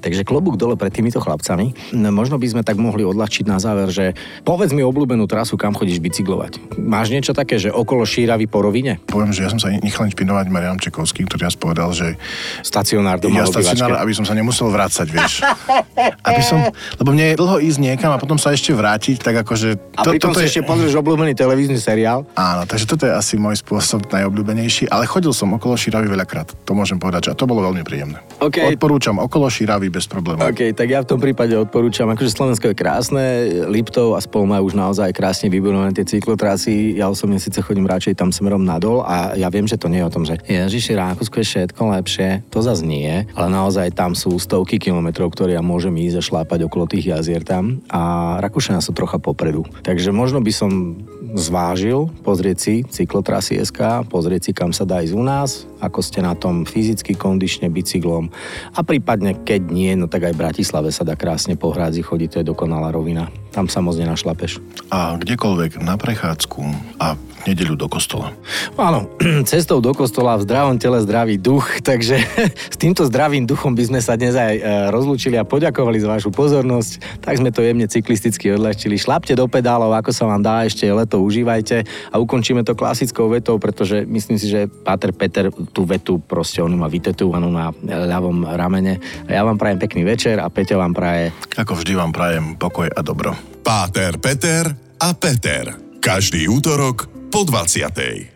Takže 0.00 0.22
klobúk 0.22 0.56
dole 0.56 0.78
pred 0.78 0.94
týmito 0.94 1.18
chlapcami. 1.20 1.92
No, 1.92 2.14
Možno 2.14 2.38
by 2.38 2.46
sme 2.46 2.62
tak 2.62 2.78
mohli 2.78 3.02
odľahčiť 3.02 3.44
na 3.50 3.58
záver, 3.58 3.90
že 3.90 4.14
povedz 4.46 4.72
mi 4.72 4.86
obľúbenú 4.86 5.26
trasu, 5.26 5.58
kam 5.58 5.74
chodíš 5.74 5.98
bicyklovať. 5.98 6.78
Máš 6.78 7.10
niečo 7.10 7.34
také, 7.34 7.58
že 7.58 7.74
okolo 7.74 8.06
Šíravy 8.06 8.46
po 8.46 8.62
rovine? 8.62 9.02
Poviem, 9.10 9.34
že 9.34 9.44
ja 9.44 9.50
som 9.50 9.58
sa 9.58 9.68
nechal 9.74 10.06
inšpirovať 10.08 10.46
Marian 10.48 10.78
Čekovský, 10.78 11.26
ktorý 11.26 11.50
raz 11.50 11.56
povedal, 11.58 11.90
že 11.90 12.14
Stacionár 12.62 13.18
doma 13.18 13.42
ja 13.42 13.46
stacionár, 13.48 13.98
aby 14.02 14.12
som 14.14 14.26
sa 14.26 14.34
nemusel 14.34 14.70
vrácať, 14.70 15.06
vieš. 15.10 15.42
Aby 16.28 16.42
som, 16.42 16.58
lebo 16.98 17.10
mne 17.14 17.34
je 17.34 17.36
dlho 17.38 17.56
ísť 17.62 17.78
niekam 17.78 18.10
a 18.10 18.18
potom 18.18 18.34
sa 18.34 18.50
ešte 18.50 18.74
vrátiť, 18.74 19.22
tak 19.22 19.46
akože... 19.46 19.98
A 19.98 20.02
pritom 20.02 20.34
si 20.34 20.50
ešte 20.50 20.62
pozrieš 20.66 20.98
obľúbený 20.98 21.34
televízny 21.34 21.78
seriál. 21.78 22.26
Áno, 22.34 22.66
takže 22.66 22.86
toto 22.90 23.06
je 23.06 23.12
asi 23.14 23.38
môj 23.38 23.62
spôsob 23.62 24.10
najobľúbenejší, 24.10 24.90
ale 24.90 25.06
chodím 25.06 25.21
chodil 25.22 25.38
som 25.38 25.54
okolo 25.54 25.78
Širavy 25.78 26.10
veľakrát, 26.10 26.66
to 26.66 26.74
môžem 26.74 26.98
povedať, 26.98 27.30
a 27.30 27.38
to 27.38 27.46
bolo 27.46 27.62
veľmi 27.62 27.86
príjemné. 27.86 28.18
OK. 28.42 28.74
Odporúčam 28.74 29.22
okolo 29.22 29.46
Širavy 29.46 29.86
bez 29.86 30.10
problémov. 30.10 30.50
OK, 30.50 30.74
tak 30.74 30.90
ja 30.90 30.98
v 30.98 31.14
tom 31.14 31.22
prípade 31.22 31.54
odporúčam, 31.54 32.10
akože 32.10 32.34
Slovensko 32.34 32.74
je 32.74 32.76
krásne, 32.76 33.24
Liptov 33.70 34.18
a 34.18 34.20
spol 34.20 34.50
majú 34.50 34.66
už 34.66 34.74
naozaj 34.74 35.14
krásne 35.14 35.46
vybudované 35.46 35.94
tie 35.94 36.02
cyklotrasy, 36.02 36.98
ja 36.98 37.06
osobne 37.06 37.38
síce 37.38 37.62
chodím 37.62 37.86
radšej 37.86 38.18
tam 38.18 38.34
smerom 38.34 38.66
nadol 38.66 39.06
a 39.06 39.38
ja 39.38 39.46
viem, 39.46 39.70
že 39.70 39.78
to 39.78 39.86
nie 39.86 40.02
je 40.02 40.10
o 40.10 40.10
tom, 40.10 40.26
že 40.26 40.42
Ježiši, 40.42 40.98
Rakúsko 40.98 41.38
je 41.38 41.46
všetko 41.46 41.82
lepšie, 42.02 42.42
to 42.50 42.58
zase 42.58 42.82
nie, 42.82 43.22
ale 43.38 43.46
naozaj 43.46 43.94
tam 43.94 44.18
sú 44.18 44.42
stovky 44.42 44.82
kilometrov, 44.82 45.30
ktoré 45.30 45.54
ja 45.54 45.62
môžem 45.62 45.94
ísť 46.02 46.18
a 46.18 46.26
šlápať 46.26 46.66
okolo 46.66 46.90
tých 46.90 47.14
jazier 47.14 47.46
tam 47.46 47.78
a 47.86 48.34
Rakúšania 48.42 48.82
sú 48.82 48.90
trocha 48.90 49.22
popredu. 49.22 49.62
Takže 49.86 50.10
možno 50.10 50.42
by 50.42 50.50
som 50.50 50.98
zvážil 51.34 52.08
pozrieť 52.22 52.58
si 52.58 52.74
cyklotrasy 52.84 53.60
SK, 53.60 54.06
pozrieť 54.08 54.48
si, 54.48 54.52
kam 54.52 54.70
sa 54.70 54.84
dá 54.84 55.00
ísť 55.00 55.14
u 55.16 55.24
nás, 55.24 55.64
ako 55.82 55.98
ste 55.98 56.22
na 56.22 56.38
tom 56.38 56.62
fyzicky, 56.62 57.18
kondične, 57.18 57.66
bicyklom 57.66 58.30
a 58.72 58.80
prípadne, 58.86 59.42
keď 59.42 59.62
nie, 59.68 59.92
no 59.98 60.06
tak 60.06 60.30
aj 60.30 60.38
v 60.38 60.42
Bratislave 60.46 60.94
sa 60.94 61.02
dá 61.02 61.18
krásne 61.18 61.58
po 61.58 61.74
hrádzi 61.74 62.06
chodiť, 62.06 62.28
to 62.30 62.40
je 62.40 62.50
dokonalá 62.54 62.94
rovina. 62.94 63.26
Tam 63.50 63.66
sa 63.66 63.84
moc 63.84 63.98
nenašlapeš. 63.98 64.62
A 64.88 65.18
kdekoľvek 65.18 65.82
na 65.82 66.00
prechádzku 66.00 66.62
a 66.96 67.18
nedeľu 67.46 67.74
do 67.74 67.88
kostola. 67.90 68.30
Áno, 68.78 69.10
cestou 69.50 69.82
do 69.82 69.90
kostola 69.92 70.38
v 70.38 70.46
zdravom 70.46 70.76
tele 70.78 71.02
zdravý 71.02 71.36
duch, 71.38 71.66
takže 71.88 72.22
s 72.46 72.76
týmto 72.78 73.02
zdravým 73.06 73.44
duchom 73.44 73.74
by 73.74 73.84
sme 73.90 74.00
sa 74.00 74.14
dnes 74.14 74.38
aj 74.38 74.54
e, 74.56 74.62
rozlúčili 74.94 75.36
a 75.38 75.46
poďakovali 75.46 75.98
za 75.98 76.08
vašu 76.08 76.30
pozornosť. 76.30 77.22
Tak 77.22 77.42
sme 77.42 77.50
to 77.50 77.64
jemne 77.64 77.86
cyklisticky 77.86 78.54
odľahčili. 78.54 78.98
Šlapte 78.98 79.34
do 79.34 79.46
pedálov, 79.50 79.92
ako 79.98 80.10
sa 80.14 80.24
vám 80.30 80.42
dá, 80.42 80.62
ešte 80.64 80.86
leto 80.86 81.18
užívajte 81.22 81.84
a 82.14 82.16
ukončíme 82.18 82.62
to 82.62 82.78
klasickou 82.78 83.28
vetou, 83.30 83.58
pretože 83.58 84.06
myslím 84.06 84.38
si, 84.38 84.46
že 84.48 84.70
Páter 84.70 85.10
Peter 85.10 85.50
tú 85.72 85.88
vetu 85.88 86.20
proste 86.20 86.60
on 86.60 86.76
má 86.76 86.86
vytetovanú 86.86 87.48
na 87.48 87.72
ľavom 87.82 88.44
ramene. 88.44 89.00
Ja 89.26 89.42
vám 89.42 89.56
prajem 89.56 89.80
pekný 89.80 90.04
večer 90.04 90.38
a 90.38 90.52
Peťo 90.52 90.78
vám 90.78 90.92
praje... 90.92 91.32
Ako 91.56 91.80
vždy 91.80 91.96
vám 91.96 92.12
prajem 92.12 92.54
pokoj 92.60 92.92
a 92.92 93.00
dobro. 93.00 93.32
Páter 93.64 94.20
Peter 94.20 94.68
a 95.00 95.10
Peter. 95.16 95.72
Každý 95.98 96.46
útorok 96.46 97.08
po 97.32 97.48
20. 97.48 98.31